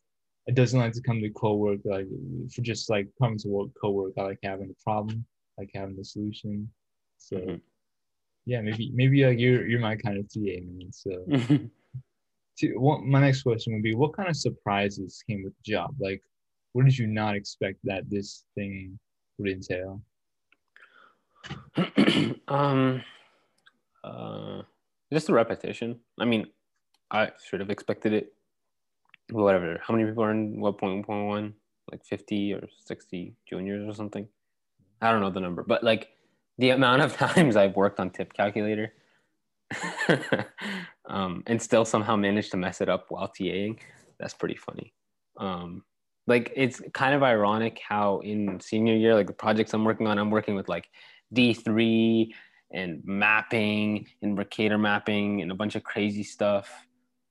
it 0.48 0.54
doesn't 0.54 0.80
like 0.80 0.94
to 0.94 1.02
come 1.02 1.20
to 1.20 1.28
co-work 1.30 1.80
like 1.84 2.06
for 2.52 2.62
just 2.62 2.88
like 2.88 3.06
coming 3.20 3.38
to 3.38 3.48
work 3.48 3.68
co-work. 3.80 4.14
I 4.18 4.22
like 4.22 4.38
having 4.42 4.68
the 4.68 4.74
problem, 4.82 5.24
like 5.58 5.70
having 5.74 5.94
the 5.94 6.04
solution. 6.04 6.72
So 7.18 7.36
Mhm. 7.36 7.60
yeah, 8.46 8.62
maybe 8.62 8.90
maybe 8.94 9.26
like 9.26 9.38
you're 9.38 9.66
you're 9.68 9.78
my 9.80 9.96
kind 9.96 10.16
of 10.16 10.26
TA 10.28 10.60
man. 10.64 10.90
So 10.90 11.10
to, 12.58 12.76
what, 12.78 13.02
my 13.02 13.20
next 13.20 13.42
question 13.42 13.74
would 13.74 13.82
be 13.82 13.94
what 13.94 14.14
kind 14.14 14.28
of 14.28 14.36
surprises 14.36 15.22
came 15.28 15.44
with 15.44 15.54
the 15.58 15.70
job? 15.70 15.94
Like 16.00 16.22
what 16.72 16.86
did 16.86 16.96
you 16.96 17.06
not 17.06 17.36
expect 17.36 17.78
that 17.84 18.08
this 18.08 18.44
thing 18.54 18.98
would 19.36 19.50
entail? 19.50 20.00
um, 22.48 23.02
uh, 24.02 24.62
just 25.12 25.26
the 25.26 25.34
repetition. 25.34 26.00
I 26.18 26.24
mean, 26.24 26.46
I 27.10 27.32
should 27.44 27.60
have 27.60 27.70
expected 27.70 28.14
it. 28.14 28.32
Whatever. 29.30 29.80
How 29.84 29.94
many 29.94 30.08
people 30.08 30.24
are 30.24 30.30
in 30.30 30.60
what 30.60 30.78
point 30.78 31.06
point 31.06 31.26
one? 31.26 31.54
Like 31.90 32.04
fifty 32.04 32.52
or 32.52 32.66
sixty 32.84 33.34
juniors 33.48 33.88
or 33.88 33.94
something. 33.94 34.28
I 35.00 35.12
don't 35.12 35.20
know 35.20 35.30
the 35.30 35.40
number, 35.40 35.62
but 35.62 35.84
like 35.84 36.08
the 36.58 36.70
amount 36.70 37.02
of 37.02 37.16
times 37.16 37.56
I've 37.56 37.76
worked 37.76 38.00
on 38.00 38.10
tip 38.10 38.32
calculator, 38.32 38.92
um, 41.08 41.42
and 41.46 41.60
still 41.60 41.84
somehow 41.84 42.16
managed 42.16 42.50
to 42.52 42.56
mess 42.56 42.80
it 42.80 42.88
up 42.88 43.06
while 43.08 43.28
TAing. 43.28 43.78
That's 44.18 44.34
pretty 44.34 44.56
funny. 44.56 44.92
Um, 45.36 45.84
like 46.26 46.52
it's 46.54 46.82
kind 46.92 47.14
of 47.14 47.22
ironic 47.22 47.80
how 47.86 48.20
in 48.20 48.60
senior 48.60 48.94
year, 48.94 49.14
like 49.14 49.26
the 49.26 49.32
projects 49.32 49.72
I'm 49.72 49.84
working 49.84 50.06
on, 50.06 50.18
I'm 50.18 50.30
working 50.30 50.54
with 50.54 50.68
like 50.68 50.88
D3 51.34 52.28
and 52.72 53.02
mapping 53.04 54.06
and 54.20 54.34
Mercator 54.34 54.78
mapping 54.78 55.40
and 55.40 55.50
a 55.50 55.54
bunch 55.54 55.74
of 55.74 55.84
crazy 55.84 56.22
stuff, 56.22 56.70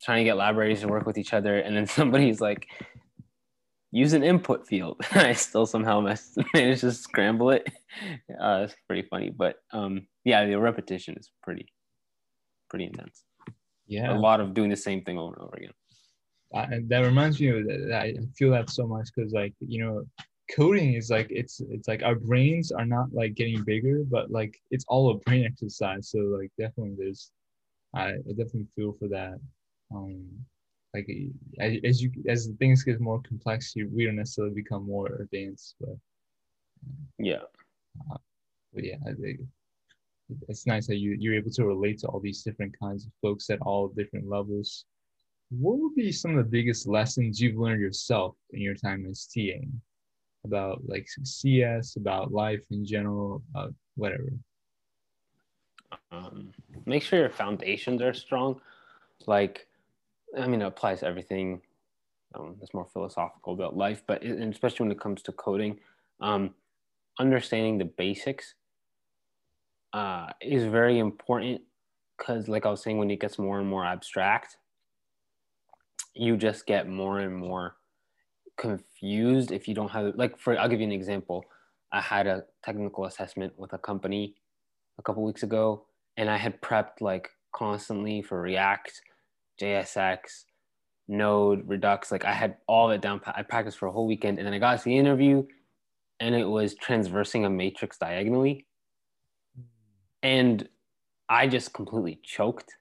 trying 0.03 0.19
to 0.19 0.23
get 0.23 0.37
libraries 0.37 0.81
to 0.81 0.87
work 0.87 1.05
with 1.05 1.17
each 1.17 1.33
other. 1.33 1.59
And 1.59 1.75
then 1.75 1.87
somebody's 1.99 2.41
like, 2.41 2.67
use 3.91 4.13
an 4.13 4.23
input 4.23 4.67
field. 4.67 5.01
I 5.11 5.33
still 5.33 5.65
somehow 5.65 6.01
mess, 6.01 6.37
managed 6.53 6.81
to 6.81 6.91
scramble 6.91 7.51
it. 7.51 7.67
Uh, 8.39 8.65
it's 8.65 8.75
pretty 8.87 9.07
funny. 9.09 9.29
But 9.29 9.55
um, 9.71 10.07
yeah, 10.23 10.45
the 10.45 10.59
repetition 10.59 11.15
is 11.17 11.31
pretty, 11.43 11.67
pretty 12.69 12.85
intense. 12.85 13.23
Yeah. 13.87 14.15
A 14.15 14.19
lot 14.19 14.41
of 14.41 14.53
doing 14.53 14.69
the 14.69 14.75
same 14.75 15.03
thing 15.03 15.17
over 15.17 15.33
and 15.33 15.43
over 15.43 15.55
again. 15.55 15.71
That 16.89 16.99
reminds 16.99 17.39
me 17.39 17.49
of 17.49 17.65
that. 17.65 18.01
I 18.01 18.15
feel 18.37 18.51
that 18.51 18.69
so 18.69 18.87
much 18.87 19.09
because 19.13 19.33
like 19.33 19.53
you 19.59 19.83
know, 19.83 20.05
coding 20.55 20.93
is 20.93 21.09
like 21.09 21.27
it's 21.29 21.59
it's 21.69 21.87
like 21.87 22.03
our 22.03 22.15
brains 22.15 22.71
are 22.71 22.85
not 22.85 23.11
like 23.13 23.35
getting 23.35 23.63
bigger, 23.63 24.03
but 24.09 24.31
like 24.31 24.59
it's 24.71 24.85
all 24.87 25.11
a 25.11 25.15
brain 25.15 25.45
exercise. 25.45 26.09
So 26.09 26.19
like 26.19 26.51
definitely 26.57 26.95
there's, 26.97 27.31
I, 27.93 28.09
I 28.09 28.29
definitely 28.29 28.67
feel 28.75 28.95
for 28.99 29.07
that. 29.09 29.39
Um, 29.93 30.25
like 30.93 31.09
as, 31.59 31.77
as 31.83 32.01
you 32.01 32.11
as 32.27 32.49
things 32.59 32.83
get 32.83 32.99
more 32.99 33.21
complex, 33.21 33.73
you 33.75 33.89
we 33.93 34.05
don't 34.05 34.15
necessarily 34.15 34.53
become 34.53 34.85
more 34.85 35.07
advanced, 35.21 35.75
but 35.79 35.95
Yeah. 37.19 37.43
but 38.73 38.83
yeah, 38.83 38.97
I 39.07 39.13
think 39.13 39.41
it's 40.49 40.65
nice 40.65 40.87
that 40.87 40.97
you 40.97 41.15
you're 41.19 41.35
able 41.35 41.51
to 41.51 41.65
relate 41.65 41.99
to 41.99 42.07
all 42.07 42.19
these 42.19 42.43
different 42.43 42.77
kinds 42.79 43.05
of 43.05 43.11
folks 43.21 43.49
at 43.49 43.61
all 43.61 43.89
different 43.89 44.27
levels. 44.27 44.85
What 45.49 45.79
would 45.79 45.95
be 45.95 46.11
some 46.11 46.31
of 46.31 46.37
the 46.37 46.51
biggest 46.51 46.87
lessons 46.87 47.39
you've 47.39 47.57
learned 47.57 47.81
yourself 47.81 48.35
in 48.51 48.61
your 48.61 48.75
time 48.75 49.05
as 49.09 49.27
TA 49.33 49.65
about 50.43 50.81
like 50.87 51.07
CS, 51.23 51.95
about 51.95 52.31
life 52.31 52.63
in 52.71 52.85
general, 52.85 53.41
uh, 53.55 53.69
whatever? 53.95 54.29
um, 56.11 56.49
make 56.85 57.03
sure 57.03 57.19
your 57.19 57.29
foundations 57.29 58.01
are 58.01 58.13
strong. 58.13 58.59
Like, 59.25 59.67
I 60.35 60.47
mean, 60.47 60.61
it 60.61 60.65
applies 60.65 61.01
to 61.01 61.07
everything. 61.07 61.61
Um, 62.35 62.55
that's 62.59 62.73
more 62.73 62.87
philosophical 62.91 63.53
about 63.53 63.77
life, 63.77 64.03
but 64.05 64.23
it, 64.23 64.39
especially 64.41 64.85
when 64.85 64.91
it 64.91 64.99
comes 64.99 65.21
to 65.23 65.31
coding, 65.31 65.79
um, 66.19 66.53
understanding 67.19 67.77
the 67.77 67.85
basics 67.85 68.55
uh, 69.93 70.31
is 70.41 70.65
very 70.65 70.99
important 70.99 71.61
because, 72.17 72.47
like 72.47 72.65
I 72.65 72.69
was 72.69 72.83
saying, 72.83 72.97
when 72.97 73.09
it 73.09 73.19
gets 73.19 73.39
more 73.39 73.59
and 73.59 73.69
more 73.69 73.85
abstract, 73.85 74.57
you 76.13 76.35
just 76.35 76.65
get 76.65 76.89
more 76.89 77.19
and 77.19 77.35
more 77.35 77.75
confused 78.57 79.51
if 79.51 79.67
you 79.67 79.75
don't 79.75 79.91
have 79.91 80.15
like 80.15 80.37
for 80.37 80.59
I'll 80.59 80.67
give 80.67 80.79
you 80.79 80.87
an 80.87 80.91
example. 80.91 81.45
I 81.91 82.01
had 82.01 82.27
a 82.27 82.43
technical 82.63 83.05
assessment 83.05 83.53
with 83.57 83.71
a 83.73 83.77
company 83.77 84.35
a 84.99 85.01
couple 85.01 85.23
weeks 85.23 85.43
ago, 85.43 85.85
and 86.17 86.29
I 86.29 86.37
had 86.37 86.61
prepped 86.61 87.01
like 87.01 87.29
constantly 87.53 88.21
for 88.21 88.41
React, 88.41 89.01
JSX, 89.59 90.45
Node, 91.07 91.67
Redux. 91.67 92.11
Like 92.11 92.25
I 92.25 92.33
had 92.33 92.57
all 92.67 92.89
of 92.89 92.95
it 92.95 93.01
down. 93.01 93.21
I 93.25 93.43
practiced 93.43 93.77
for 93.77 93.87
a 93.87 93.91
whole 93.91 94.07
weekend, 94.07 94.37
and 94.37 94.45
then 94.45 94.53
I 94.53 94.59
got 94.59 94.77
to 94.77 94.83
the 94.83 94.97
interview, 94.97 95.45
and 96.19 96.35
it 96.35 96.45
was 96.45 96.75
transversing 96.75 97.45
a 97.45 97.49
matrix 97.49 97.97
diagonally, 97.97 98.65
and 100.23 100.67
I 101.29 101.47
just 101.47 101.73
completely 101.73 102.19
choked 102.23 102.75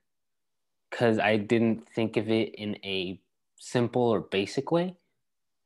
because 0.90 1.18
I 1.18 1.36
didn't 1.36 1.88
think 1.88 2.16
of 2.16 2.30
it 2.30 2.54
in 2.54 2.76
a 2.84 3.20
simple 3.58 4.02
or 4.02 4.20
basic 4.20 4.70
way. 4.70 4.96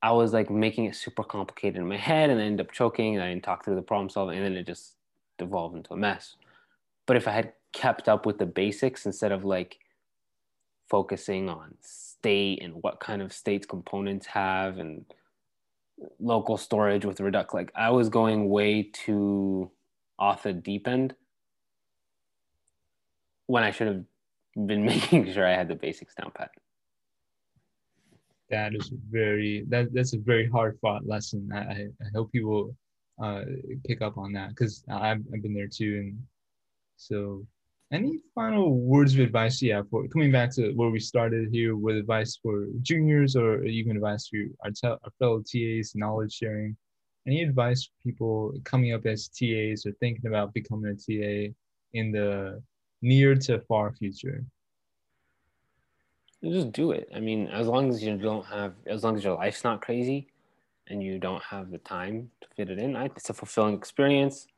I 0.03 0.13
was 0.13 0.33
like 0.33 0.51
making 0.51 0.87
it 0.87 0.97
super 0.97 1.23
complicated 1.23 1.77
in 1.77 1.89
my 1.89 1.99
head 1.99 2.31
and 2.31 2.41
I 2.41 2.45
ended 2.45 2.67
up 2.67 2.73
choking 2.73 3.15
and 3.15 3.23
I 3.23 3.29
didn't 3.29 3.45
talk 3.45 3.65
through 3.65 3.75
the 3.75 3.83
problem 3.83 4.09
solving 4.09 4.39
and 4.39 4.47
then 4.47 4.57
it 4.57 4.67
just 4.67 4.95
devolved 5.39 5.77
into 5.77 5.93
a 5.93 5.97
mess. 5.97 6.37
But 7.07 7.19
if 7.19 7.29
I 7.29 7.33
had 7.33 7.53
kept 7.73 8.09
up 8.09 8.25
with 8.25 8.39
the 8.39 8.47
basics 8.47 9.05
instead 9.05 9.31
of 9.31 9.45
like 9.45 9.79
focusing 10.91 11.49
on 11.49 11.75
state 11.81 12.63
and 12.63 12.75
what 12.83 13.01
kind 13.01 13.23
of 13.23 13.33
states 13.33 13.67
components 13.67 14.27
have 14.27 14.79
and 14.79 15.05
local 16.19 16.57
storage 16.57 17.05
with 17.05 17.21
Redux, 17.21 17.55
like 17.55 17.73
I 17.75 17.91
was 17.91 18.09
going 18.09 18.49
way 18.51 18.83
too 18.83 19.71
off 20.19 20.43
the 20.43 20.53
deep 20.53 20.87
end 20.87 21.15
when 23.47 23.63
I 23.63 23.71
should 23.71 23.87
have 23.87 24.67
been 24.67 24.85
making 24.95 25.33
sure 25.33 25.47
I 25.47 25.55
had 25.55 25.69
the 25.69 25.77
basics 25.77 26.15
down 26.15 26.33
pat 26.35 26.51
that 28.51 28.75
is 28.75 28.93
very 29.11 29.65
that 29.69 29.93
that's 29.95 30.13
a 30.13 30.19
very 30.19 30.49
hard 30.49 30.77
fought 30.81 31.07
lesson. 31.07 31.51
I, 31.55 31.87
I 32.05 32.09
hope 32.15 32.33
people 32.33 32.75
uh, 33.23 33.43
pick 33.87 34.03
up 34.03 34.19
on 34.19 34.33
that 34.33 34.51
because 34.51 34.83
I've, 34.91 35.23
I've 35.33 35.43
been 35.43 35.55
there 35.55 35.69
too. 35.69 35.99
And 36.01 36.19
so, 36.97 37.47
any 37.93 38.19
final 38.35 38.79
words 38.79 39.15
of 39.15 39.21
advice 39.21 39.61
you 39.61 39.73
have 39.73 39.89
for 39.91 40.07
coming 40.09 40.31
back 40.31 40.55
to 40.55 40.73
where 40.73 40.91
we 40.91 41.01
started 41.01 41.49
here 41.51 41.77
with 41.77 41.97
advice 41.97 42.39
for 42.41 42.67
juniors 42.83 43.35
or 43.35 43.65
even 43.65 43.97
advice 43.97 44.29
for 44.29 44.39
our, 44.65 44.71
te- 44.71 45.03
our 45.05 45.13
fellow 45.19 45.43
TAs, 45.43 45.95
knowledge 45.95 46.33
sharing? 46.33 46.77
Any 47.27 47.43
advice 47.43 47.85
for 47.85 47.93
people 48.03 48.53
coming 48.65 48.93
up 48.93 49.07
as 49.07 49.29
TAs 49.29 49.87
or 49.87 49.93
thinking 50.01 50.27
about 50.27 50.55
becoming 50.55 50.93
a 50.93 50.95
TA 50.95 51.53
in 51.93 52.13
the 52.13 52.63
near 53.03 53.35
to 53.35 53.61
far 53.61 53.93
future? 53.93 54.45
just 56.43 56.73
do 56.73 56.93
it. 56.93 57.09
I 57.15 57.21
mean, 57.21 57.49
as 57.49 57.67
long 57.67 57.91
as 57.91 58.03
you 58.03 58.17
don't 58.17 58.47
have, 58.47 58.73
as 58.87 59.05
long 59.05 59.17
as 59.17 59.25
your 59.25 59.37
life's 59.37 59.63
not 59.63 59.83
crazy, 59.83 60.29
and 60.87 61.03
you 61.03 61.19
don't 61.19 61.43
have 61.43 61.71
the 61.71 61.79
time 61.79 62.31
to 62.41 62.49
fit 62.57 62.71
it 62.71 62.79
in, 62.79 62.97
it's 62.97 63.31
a 63.31 63.35
fulfilling 63.35 63.75
experience. 63.75 64.49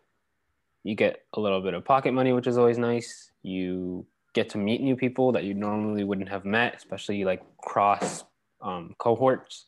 You 0.84 0.94
get 0.94 1.24
a 1.34 1.40
little 1.40 1.60
bit 1.60 1.74
of 1.74 1.84
pocket 1.84 2.12
money, 2.12 2.32
which 2.32 2.46
is 2.46 2.58
always 2.58 2.78
nice. 2.78 3.30
You 3.42 4.06
get 4.34 4.48
to 4.50 4.58
meet 4.58 4.80
new 4.80 4.96
people 4.96 5.32
that 5.32 5.44
you 5.44 5.54
normally 5.54 6.04
wouldn't 6.04 6.28
have 6.28 6.44
met, 6.44 6.74
especially 6.76 7.24
like 7.24 7.42
cross 7.58 8.24
um, 8.60 8.94
cohorts. 8.98 9.66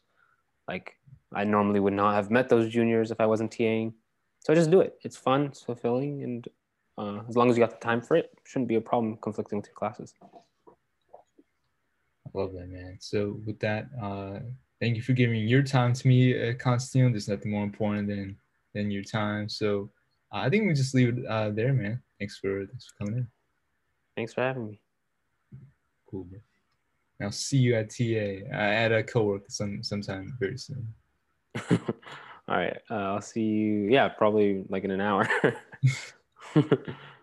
Like 0.67 0.95
I 1.33 1.45
normally 1.45 1.81
would 1.81 1.93
not 1.93 2.15
have 2.15 2.31
met 2.31 2.49
those 2.49 2.73
juniors 2.73 3.11
if 3.11 3.21
I 3.21 3.27
wasn't 3.27 3.53
TAing. 3.53 3.93
So 4.41 4.55
just 4.55 4.71
do 4.71 4.81
it. 4.81 4.99
It's 5.03 5.17
fun, 5.17 5.47
it's 5.47 5.63
fulfilling, 5.63 6.23
and 6.23 6.49
uh, 6.99 7.21
as 7.29 7.37
long 7.37 7.51
as 7.51 7.57
you 7.57 7.63
got 7.63 7.71
the 7.81 7.85
time 7.85 8.03
for 8.03 8.17
it, 8.17 8.31
shouldn't 8.45 8.69
be 8.69 8.75
a 8.75 8.81
problem 8.81 9.17
conflicting 9.17 9.59
with 9.59 9.67
your 9.67 9.75
classes. 9.75 10.15
I 12.27 12.31
love 12.35 12.53
that, 12.53 12.69
man. 12.69 12.99
So 13.01 13.41
with 13.47 13.59
that, 13.61 13.87
uh, 14.03 14.41
thank 14.81 14.97
you 14.97 15.03
for 15.03 15.13
giving 15.13 15.49
your 15.49 15.63
time 15.63 15.93
to 15.95 16.09
me, 16.09 16.51
uh, 16.51 16.55
Constantine. 16.55 17.13
There's 17.13 17.29
nothing 17.29 17.53
more 17.53 17.65
important 17.65 18.09
than 18.09 18.37
than 18.75 18.91
your 18.91 19.05
time. 19.05 19.49
So 19.49 19.91
I 20.35 20.51
think 20.51 20.67
we 20.67 20.75
just 20.75 20.95
leave 20.95 21.17
it 21.17 21.27
uh, 21.27 21.51
there, 21.51 21.73
man. 21.73 22.03
Thanks 22.19 22.39
for 22.39 22.67
thanks 22.67 22.87
for 22.87 23.05
coming 23.05 23.21
in. 23.21 23.29
Thanks 24.17 24.35
for 24.35 24.41
having 24.43 24.67
me. 24.67 24.81
Cool, 26.11 26.25
bro. 26.25 26.41
I'll 27.23 27.33
see 27.33 27.59
you 27.59 27.77
at 27.77 27.91
TA 27.91 28.49
uh, 28.53 28.57
at 28.57 28.93
a 28.93 29.03
cowork 29.05 29.43
some 29.49 29.83
sometime 29.83 30.37
very 30.41 30.59
soon. 30.59 30.89
All 31.71 32.57
right, 32.57 32.77
uh, 32.91 32.95
I'll 32.95 33.23
see 33.23 33.43
you. 33.43 33.89
Yeah, 33.89 34.09
probably 34.09 34.65
like 34.69 34.85
in 34.85 34.91
an 34.91 35.01
hour. 35.01 35.29